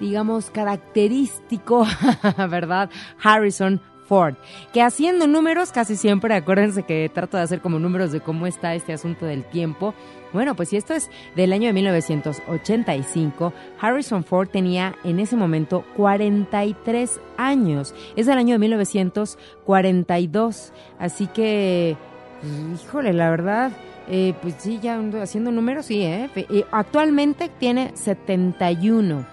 digamos, 0.00 0.50
característico, 0.50 1.86
¿verdad? 2.50 2.90
Harrison 3.22 3.80
Ford, 4.08 4.34
que 4.72 4.82
haciendo 4.82 5.28
números 5.28 5.70
casi 5.70 5.94
siempre, 5.96 6.34
acuérdense 6.34 6.82
que 6.82 7.08
trato 7.14 7.36
de 7.36 7.44
hacer 7.44 7.60
como 7.60 7.78
números 7.78 8.10
de 8.10 8.20
cómo 8.20 8.48
está 8.48 8.74
este 8.74 8.92
asunto 8.92 9.26
del 9.26 9.44
tiempo. 9.44 9.94
Bueno, 10.32 10.56
pues 10.56 10.70
si 10.70 10.76
esto 10.76 10.94
es 10.94 11.08
del 11.36 11.52
año 11.52 11.68
de 11.68 11.74
1985, 11.74 13.52
Harrison 13.80 14.24
Ford 14.24 14.48
tenía 14.48 14.96
en 15.04 15.20
ese 15.20 15.36
momento 15.36 15.84
43 15.96 17.20
años. 17.36 17.94
Es 18.16 18.26
del 18.26 18.38
año 18.38 18.54
de 18.54 18.58
1942, 18.60 20.72
así 20.98 21.28
que, 21.28 21.96
pues, 22.40 22.82
híjole, 22.82 23.12
la 23.12 23.30
verdad, 23.30 23.70
eh, 24.10 24.34
pues 24.42 24.56
sí, 24.58 24.80
ya 24.82 25.00
haciendo 25.22 25.52
números, 25.52 25.86
sí, 25.86 26.02
¿eh? 26.02 26.28
Eh, 26.34 26.64
Actualmente 26.72 27.48
tiene 27.60 27.92
71. 27.94 29.24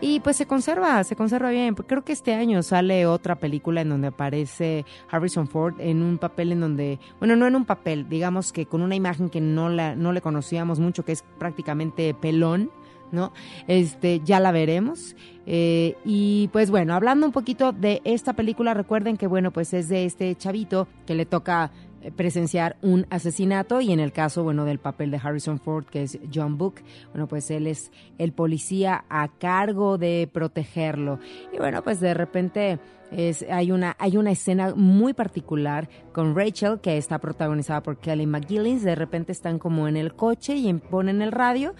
Y 0.00 0.20
pues 0.20 0.36
se 0.36 0.46
conserva, 0.46 1.02
se 1.02 1.16
conserva 1.16 1.50
bien. 1.50 1.74
Creo 1.74 2.04
que 2.04 2.12
este 2.12 2.34
año 2.34 2.62
sale 2.62 3.06
otra 3.06 3.36
película 3.36 3.80
en 3.80 3.88
donde 3.88 4.08
aparece 4.08 4.84
Harrison 5.10 5.48
Ford 5.48 5.74
en 5.80 6.02
un 6.02 6.18
papel 6.18 6.52
en 6.52 6.60
donde, 6.60 7.00
bueno, 7.18 7.36
no 7.36 7.46
en 7.46 7.56
un 7.56 7.64
papel, 7.64 8.08
digamos 8.08 8.52
que 8.52 8.66
con 8.66 8.82
una 8.82 8.94
imagen 8.94 9.28
que 9.28 9.40
no, 9.40 9.68
la, 9.68 9.94
no 9.96 10.12
le 10.12 10.20
conocíamos 10.20 10.78
mucho, 10.78 11.04
que 11.04 11.12
es 11.12 11.24
prácticamente 11.38 12.14
pelón. 12.14 12.70
¿no? 13.12 13.32
Este, 13.68 14.20
ya 14.24 14.40
la 14.40 14.52
veremos. 14.52 15.14
Eh, 15.46 15.96
y 16.04 16.48
pues 16.52 16.70
bueno, 16.70 16.94
hablando 16.94 17.26
un 17.26 17.32
poquito 17.32 17.72
de 17.72 18.00
esta 18.04 18.32
película, 18.32 18.72
recuerden 18.72 19.18
que 19.18 19.26
bueno, 19.26 19.50
pues 19.50 19.74
es 19.74 19.88
de 19.88 20.06
este 20.06 20.34
chavito 20.34 20.88
que 21.06 21.14
le 21.14 21.26
toca 21.26 21.70
presenciar 22.10 22.76
un 22.82 23.06
asesinato 23.10 23.80
y 23.80 23.92
en 23.92 24.00
el 24.00 24.12
caso, 24.12 24.42
bueno, 24.42 24.64
del 24.64 24.78
papel 24.78 25.10
de 25.10 25.20
Harrison 25.22 25.58
Ford, 25.58 25.84
que 25.84 26.02
es 26.02 26.18
John 26.32 26.58
Book, 26.58 26.80
bueno, 27.12 27.28
pues 27.28 27.50
él 27.50 27.66
es 27.66 27.92
el 28.18 28.32
policía 28.32 29.04
a 29.08 29.28
cargo 29.28 29.98
de 29.98 30.28
protegerlo. 30.32 31.18
Y 31.52 31.58
bueno, 31.58 31.82
pues 31.82 32.00
de 32.00 32.14
repente 32.14 32.78
es, 33.10 33.44
hay, 33.50 33.70
una, 33.70 33.94
hay 33.98 34.16
una 34.16 34.30
escena 34.30 34.74
muy 34.74 35.12
particular 35.12 35.88
con 36.12 36.34
Rachel, 36.34 36.80
que 36.80 36.96
está 36.96 37.18
protagonizada 37.18 37.82
por 37.82 37.98
Kelly 37.98 38.26
McGillins, 38.26 38.82
de 38.82 38.94
repente 38.94 39.32
están 39.32 39.58
como 39.58 39.86
en 39.86 39.96
el 39.96 40.14
coche 40.14 40.56
y 40.56 40.72
ponen 40.72 41.22
el 41.22 41.32
radio 41.32 41.74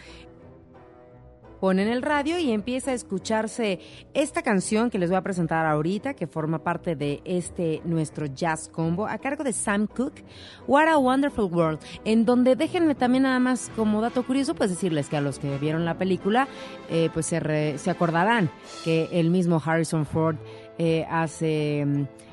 ponen 1.63 1.87
el 1.87 2.03
radio 2.03 2.41
y 2.41 2.51
empieza 2.51 2.91
a 2.91 2.95
escucharse 2.95 3.79
esta 4.15 4.43
canción 4.43 4.91
que 4.91 4.99
les 4.99 5.11
voy 5.11 5.17
a 5.17 5.23
presentar 5.23 5.65
ahorita, 5.65 6.15
que 6.15 6.27
forma 6.27 6.59
parte 6.65 6.97
de 6.97 7.21
este 7.25 7.81
nuestro 7.85 8.27
jazz 8.27 8.69
combo, 8.69 9.07
a 9.07 9.19
cargo 9.19 9.45
de 9.45 9.53
Sam 9.53 9.87
Cooke, 9.87 10.25
What 10.67 10.89
a 10.89 10.99
Wonderful 10.99 11.45
World, 11.45 11.79
en 12.05 12.25
donde 12.25 12.57
déjenme 12.57 12.97
también 12.97 13.23
nada 13.23 13.39
más 13.39 13.71
como 13.77 14.01
dato 14.01 14.25
curioso, 14.27 14.57
pues 14.57 14.71
decirles 14.71 15.09
que 15.09 15.17
a 15.17 15.21
los 15.21 15.39
que 15.39 15.57
vieron 15.59 15.85
la 15.85 15.97
película, 15.97 16.49
eh, 16.91 17.11
pues 17.15 17.27
se, 17.27 17.39
re- 17.39 17.79
se 17.79 17.91
acordarán 17.93 18.51
que 18.83 19.09
el 19.13 19.31
mismo 19.31 19.63
Harrison 19.65 20.05
Ford 20.05 20.39
eh, 20.79 21.07
hace... 21.09 21.87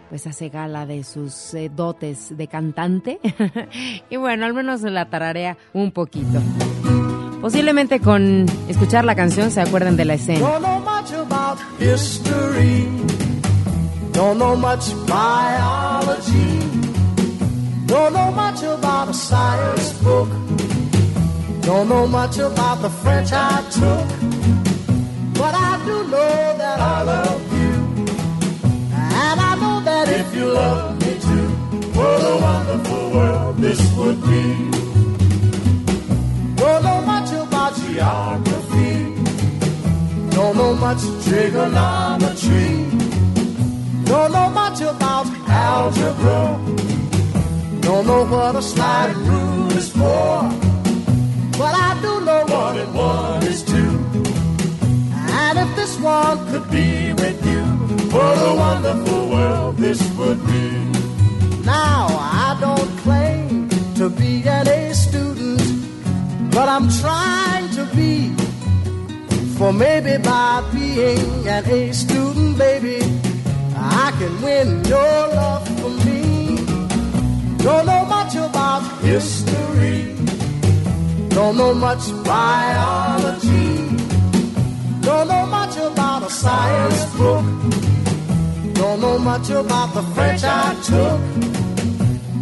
pues 0.09 0.25
hace 0.25 0.49
gala 0.49 0.87
de 0.87 1.03
sus 1.03 1.53
eh, 1.53 1.69
dotes 1.69 2.35
de 2.35 2.47
cantante 2.47 3.19
y 4.09 4.15
bueno, 4.17 4.47
al 4.47 4.55
menos 4.55 4.81
la 4.81 5.07
tararea 5.07 5.55
un 5.73 5.91
poquito. 5.91 6.41
Posiblemente 7.41 7.99
con 8.01 8.45
escuchar 8.67 9.05
la 9.05 9.15
canción 9.15 9.49
se 9.51 9.61
acuerden 9.61 9.95
de 9.95 10.05
la 10.05 10.15
escena. 10.15 10.39
Don't 10.39 10.61
know 10.61 10.79
much 10.79 11.11
about 11.13 11.57
history. 11.79 12.87
Don't 14.11 14.37
know 14.37 14.55
much 14.57 14.93
biology. 15.07 16.59
Don't 17.87 18.13
know 18.13 18.31
much 18.31 18.61
about 18.63 19.09
a 19.09 19.13
science 19.13 19.93
book. 20.03 20.27
Don't 21.61 21.87
know 21.87 22.05
much 22.07 22.37
about 22.39 22.81
the 22.81 22.89
French 22.89 23.31
I 23.31 23.61
took. 23.71 24.07
But 25.33 25.55
I 25.55 25.79
do 25.85 26.03
know 26.09 26.57
that 26.57 26.79
I 26.79 27.03
love 27.03 27.41
you. 27.53 27.73
And 28.93 29.39
I 29.39 29.55
know 29.55 29.81
that 29.85 30.09
if 30.09 30.35
you 30.35 30.45
love 30.51 30.99
me 30.99 31.17
too, 31.19 31.47
what 31.97 32.21
a 32.21 32.37
wonderful 32.41 33.11
world 33.11 33.57
this 33.57 33.79
would 33.95 34.21
be. 34.23 34.69
Don't 36.57 36.83
know 36.83 37.01
much 37.05 37.28
geography. 37.93 39.15
Don't 40.35 40.55
know 40.57 40.73
much 40.75 41.01
trigonometry. 41.25 42.69
Don't 44.05 44.31
know 44.31 44.49
much 44.61 44.79
about 44.81 45.27
algebra. 45.47 46.41
Don't 47.81 48.05
know 48.07 48.23
what 48.25 48.55
a 48.55 48.61
slide 48.61 49.15
rule 49.29 49.71
is 49.71 49.89
for. 49.89 50.31
But 51.59 51.73
I 51.87 51.89
do 52.01 52.11
know 52.27 52.43
one 52.61 52.77
and 52.83 52.93
one 52.93 53.43
is 53.43 53.63
two. 53.63 53.93
And 55.43 55.55
if 55.63 55.69
this 55.75 55.93
one 55.99 56.37
could 56.49 56.69
be 56.69 57.13
with 57.13 57.39
you, 57.51 57.63
what 58.13 58.35
a 58.49 58.53
wonderful 58.65 59.29
world 59.29 59.77
this 59.77 60.01
would 60.17 60.39
be. 60.47 60.69
Now, 61.65 62.07
I 62.45 62.57
don't 62.65 62.91
claim 63.03 63.69
to 63.95 64.09
be 64.09 64.47
an 64.47 64.67
but 66.51 66.67
I'm 66.67 66.89
trying 67.01 67.69
to 67.77 67.85
be. 67.95 68.33
For 69.57 69.73
maybe 69.73 70.17
by 70.23 70.63
being 70.73 71.47
an 71.47 71.65
A 71.65 71.91
student, 71.91 72.57
baby, 72.57 72.99
I 73.75 74.13
can 74.17 74.41
win 74.41 74.83
your 74.85 75.17
love 75.37 75.67
for 75.79 75.89
me. 76.05 76.55
Don't 77.57 77.85
know 77.85 78.05
much 78.05 78.35
about 78.35 78.81
history, 79.01 80.15
don't 81.35 81.57
know 81.57 81.73
much 81.73 82.03
biology, 82.23 83.75
don't 85.01 85.27
know 85.27 85.45
much 85.45 85.75
about 85.75 86.23
a 86.23 86.29
science 86.29 87.03
book, 87.17 87.45
don't 88.75 89.01
know 89.01 89.19
much 89.19 89.49
about 89.49 89.93
the 89.93 90.03
French 90.13 90.43
I 90.45 90.73
took. 90.89 91.19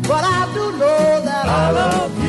But 0.08 0.24
I 0.24 0.42
do 0.54 0.72
know 0.78 1.22
that 1.26 1.46
I 1.48 1.72
love 1.72 2.24
you. 2.24 2.27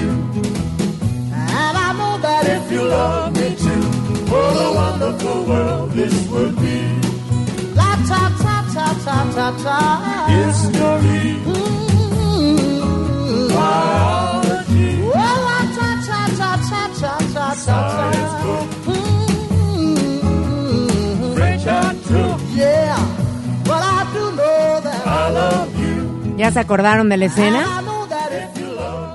¿Ya 26.36 26.52
se 26.52 26.60
acordaron 26.60 27.08
de 27.08 27.16
la 27.16 27.24
escena? 27.24 27.82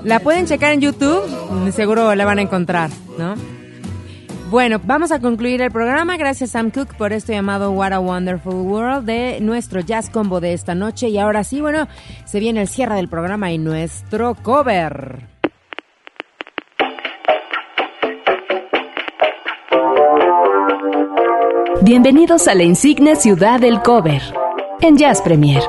La 0.02 0.20
pueden 0.20 0.46
checar 0.46 0.72
en 0.72 0.80
YouTube 0.82 1.43
seguro 1.72 2.14
la 2.14 2.24
van 2.24 2.38
a 2.38 2.42
encontrar, 2.42 2.90
¿no? 3.18 3.34
Bueno, 4.50 4.80
vamos 4.84 5.10
a 5.10 5.20
concluir 5.20 5.62
el 5.62 5.70
programa. 5.70 6.16
Gracias 6.16 6.50
Sam 6.50 6.70
Cook 6.70 6.94
por 6.94 7.12
esto 7.12 7.32
llamado 7.32 7.72
What 7.72 7.92
a 7.92 7.98
Wonderful 7.98 8.54
World 8.54 9.04
de 9.04 9.38
nuestro 9.40 9.80
jazz 9.80 10.10
combo 10.10 10.40
de 10.40 10.52
esta 10.52 10.74
noche. 10.74 11.08
Y 11.08 11.18
ahora 11.18 11.42
sí, 11.42 11.60
bueno, 11.60 11.88
se 12.24 12.38
viene 12.38 12.60
el 12.60 12.68
cierre 12.68 12.94
del 12.94 13.08
programa 13.08 13.50
y 13.50 13.58
nuestro 13.58 14.36
cover. 14.36 15.26
Bienvenidos 21.82 22.46
a 22.48 22.54
la 22.54 22.62
insigne 22.62 23.16
ciudad 23.16 23.60
del 23.60 23.80
cover 23.82 24.22
en 24.80 24.96
Jazz 24.96 25.20
Premier. 25.20 25.62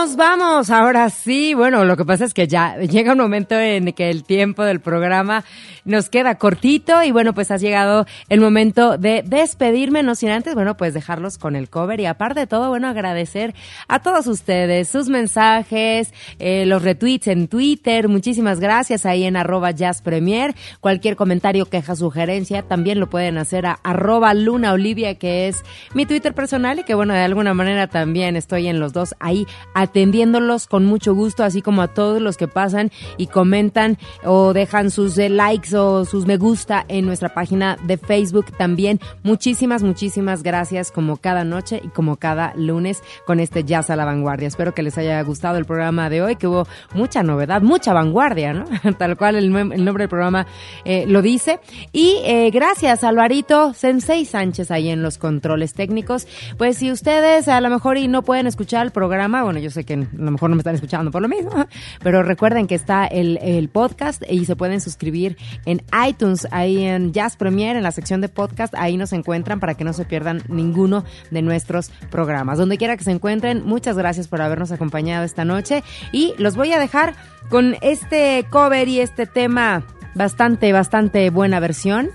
Nos 0.00 0.16
vamos, 0.16 0.70
ahora 0.70 1.10
sí. 1.10 1.52
Bueno, 1.52 1.84
lo 1.84 1.94
que 1.94 2.06
pasa 2.06 2.24
es 2.24 2.32
que 2.32 2.48
ya 2.48 2.78
llega 2.78 3.12
un 3.12 3.18
momento 3.18 3.54
en 3.54 3.92
que 3.92 4.08
el 4.08 4.24
tiempo 4.24 4.64
del 4.64 4.80
programa 4.80 5.44
nos 5.84 6.08
queda 6.08 6.36
cortito 6.36 7.02
y 7.02 7.10
bueno, 7.10 7.34
pues 7.34 7.50
ha 7.50 7.56
llegado 7.56 8.06
el 8.28 8.40
momento 8.40 8.96
de 8.96 9.22
despedirme, 9.26 10.02
no 10.02 10.14
sin 10.14 10.30
antes, 10.30 10.54
bueno, 10.54 10.76
pues 10.76 10.94
dejarlos 10.94 11.36
con 11.36 11.56
el 11.56 11.68
cover 11.68 12.00
y 12.00 12.06
aparte 12.06 12.40
de 12.40 12.46
todo, 12.46 12.68
bueno, 12.68 12.88
agradecer 12.88 13.54
a 13.88 13.98
todos 14.00 14.26
ustedes 14.26 14.88
sus 14.88 15.08
mensajes, 15.08 16.14
eh, 16.38 16.64
los 16.66 16.82
retweets 16.82 17.28
en 17.28 17.48
Twitter, 17.48 18.08
muchísimas 18.08 18.60
gracias 18.60 19.04
ahí 19.04 19.24
en 19.24 19.36
arroba 19.36 19.70
Jazz 19.70 20.00
Premier, 20.02 20.54
cualquier 20.80 21.16
comentario, 21.16 21.66
queja, 21.66 21.96
sugerencia, 21.96 22.62
también 22.62 23.00
lo 23.00 23.10
pueden 23.10 23.38
hacer 23.38 23.66
a 23.66 23.72
arroba 23.82 24.32
Luna 24.34 24.72
Olivia, 24.72 25.16
que 25.16 25.48
es 25.48 25.62
mi 25.94 26.06
Twitter 26.06 26.34
personal 26.34 26.78
y 26.78 26.84
que 26.84 26.94
bueno, 26.94 27.14
de 27.14 27.20
alguna 27.20 27.54
manera 27.54 27.86
también 27.86 28.36
estoy 28.36 28.68
en 28.68 28.80
los 28.80 28.92
dos 28.92 29.14
ahí 29.18 29.46
atendiéndolos 29.90 30.66
con 30.66 30.84
mucho 30.84 31.14
gusto, 31.14 31.42
así 31.42 31.62
como 31.62 31.82
a 31.82 31.88
todos 31.88 32.22
los 32.22 32.36
que 32.36 32.46
pasan 32.46 32.90
y 33.16 33.26
comentan 33.26 33.98
o 34.24 34.52
dejan 34.52 34.90
sus 34.90 35.18
eh, 35.18 35.28
likes 35.28 35.76
o 35.76 36.04
sus 36.04 36.26
me 36.26 36.36
gusta 36.36 36.84
en 36.88 37.06
nuestra 37.06 37.34
página 37.34 37.76
de 37.82 37.98
Facebook 37.98 38.46
también. 38.56 39.00
Muchísimas, 39.24 39.82
muchísimas 39.82 40.42
gracias 40.42 40.92
como 40.92 41.16
cada 41.16 41.44
noche 41.44 41.80
y 41.82 41.88
como 41.88 42.16
cada 42.16 42.54
lunes 42.54 43.02
con 43.26 43.40
este 43.40 43.64
Jazz 43.64 43.90
a 43.90 43.96
la 43.96 44.04
Vanguardia. 44.04 44.46
Espero 44.46 44.74
que 44.74 44.82
les 44.82 44.96
haya 44.96 45.20
gustado 45.22 45.58
el 45.58 45.64
programa 45.64 46.08
de 46.08 46.22
hoy, 46.22 46.36
que 46.36 46.46
hubo 46.46 46.66
mucha 46.94 47.22
novedad, 47.22 47.62
mucha 47.62 47.92
vanguardia, 47.92 48.52
¿no? 48.52 48.64
Tal 48.98 49.16
cual 49.16 49.36
el, 49.36 49.50
nombre 49.50 50.02
del 50.02 50.08
programa 50.08 50.46
eh, 50.84 51.04
lo 51.06 51.20
dice. 51.20 51.58
Y 51.92 52.20
eh, 52.24 52.50
gracias, 52.52 53.02
Alvarito 53.02 53.74
Sensei 53.74 54.24
Sánchez, 54.24 54.70
ahí 54.70 54.88
en 54.88 55.02
los 55.02 55.18
controles 55.18 55.74
técnicos. 55.74 56.28
Pues 56.56 56.78
si 56.78 56.92
ustedes 56.92 57.48
a 57.48 57.60
lo 57.60 57.70
mejor 57.70 57.98
y 57.98 58.06
no 58.06 58.22
pueden 58.22 58.46
escuchar 58.46 58.86
el 58.86 58.92
programa, 58.92 59.42
bueno, 59.42 59.58
yo 59.58 59.70
sé 59.70 59.79
que 59.84 59.94
a 59.94 60.06
lo 60.12 60.30
mejor 60.30 60.50
no 60.50 60.56
me 60.56 60.60
están 60.60 60.74
escuchando 60.74 61.10
por 61.10 61.22
lo 61.22 61.28
mismo, 61.28 61.50
pero 62.02 62.22
recuerden 62.22 62.66
que 62.66 62.74
está 62.74 63.06
el, 63.06 63.38
el 63.42 63.68
podcast 63.68 64.22
y 64.28 64.44
se 64.44 64.56
pueden 64.56 64.80
suscribir 64.80 65.36
en 65.66 65.82
iTunes, 66.06 66.46
ahí 66.50 66.84
en 66.84 67.12
Jazz 67.12 67.36
Premier, 67.36 67.76
en 67.76 67.82
la 67.82 67.92
sección 67.92 68.20
de 68.20 68.28
podcast, 68.28 68.74
ahí 68.76 68.96
nos 68.96 69.12
encuentran 69.12 69.60
para 69.60 69.74
que 69.74 69.84
no 69.84 69.92
se 69.92 70.04
pierdan 70.04 70.42
ninguno 70.48 71.04
de 71.30 71.42
nuestros 71.42 71.90
programas. 72.10 72.58
Donde 72.58 72.78
quiera 72.78 72.96
que 72.96 73.04
se 73.04 73.10
encuentren, 73.10 73.64
muchas 73.64 73.96
gracias 73.96 74.28
por 74.28 74.40
habernos 74.40 74.72
acompañado 74.72 75.24
esta 75.24 75.44
noche 75.44 75.82
y 76.12 76.34
los 76.38 76.56
voy 76.56 76.72
a 76.72 76.78
dejar 76.78 77.14
con 77.48 77.76
este 77.82 78.46
cover 78.50 78.88
y 78.88 79.00
este 79.00 79.26
tema 79.26 79.84
bastante, 80.14 80.72
bastante 80.72 81.30
buena 81.30 81.60
versión 81.60 82.10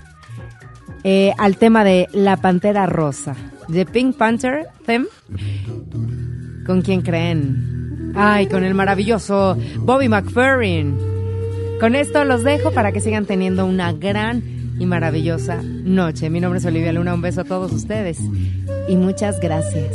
eh, 1.04 1.32
al 1.38 1.56
tema 1.56 1.84
de 1.84 2.08
La 2.12 2.36
Pantera 2.36 2.86
Rosa, 2.86 3.36
de 3.68 3.86
Pink 3.86 4.16
Panther 4.16 4.66
Theme. 4.86 5.06
¿Con 6.66 6.82
quién 6.82 7.02
creen? 7.02 8.12
Ay, 8.16 8.48
con 8.48 8.64
el 8.64 8.74
maravilloso 8.74 9.56
Bobby 9.78 10.08
McFerrin. 10.08 10.96
Con 11.80 11.94
esto 11.94 12.24
los 12.24 12.42
dejo 12.42 12.72
para 12.72 12.92
que 12.92 13.00
sigan 13.00 13.26
teniendo 13.26 13.66
una 13.66 13.92
gran 13.92 14.42
y 14.78 14.86
maravillosa 14.86 15.62
noche. 15.62 16.28
Mi 16.30 16.40
nombre 16.40 16.58
es 16.58 16.66
Olivia 16.66 16.92
Luna, 16.92 17.14
un 17.14 17.22
beso 17.22 17.42
a 17.42 17.44
todos 17.44 17.72
ustedes 17.72 18.18
y 18.88 18.96
muchas 18.96 19.38
gracias. 19.40 19.94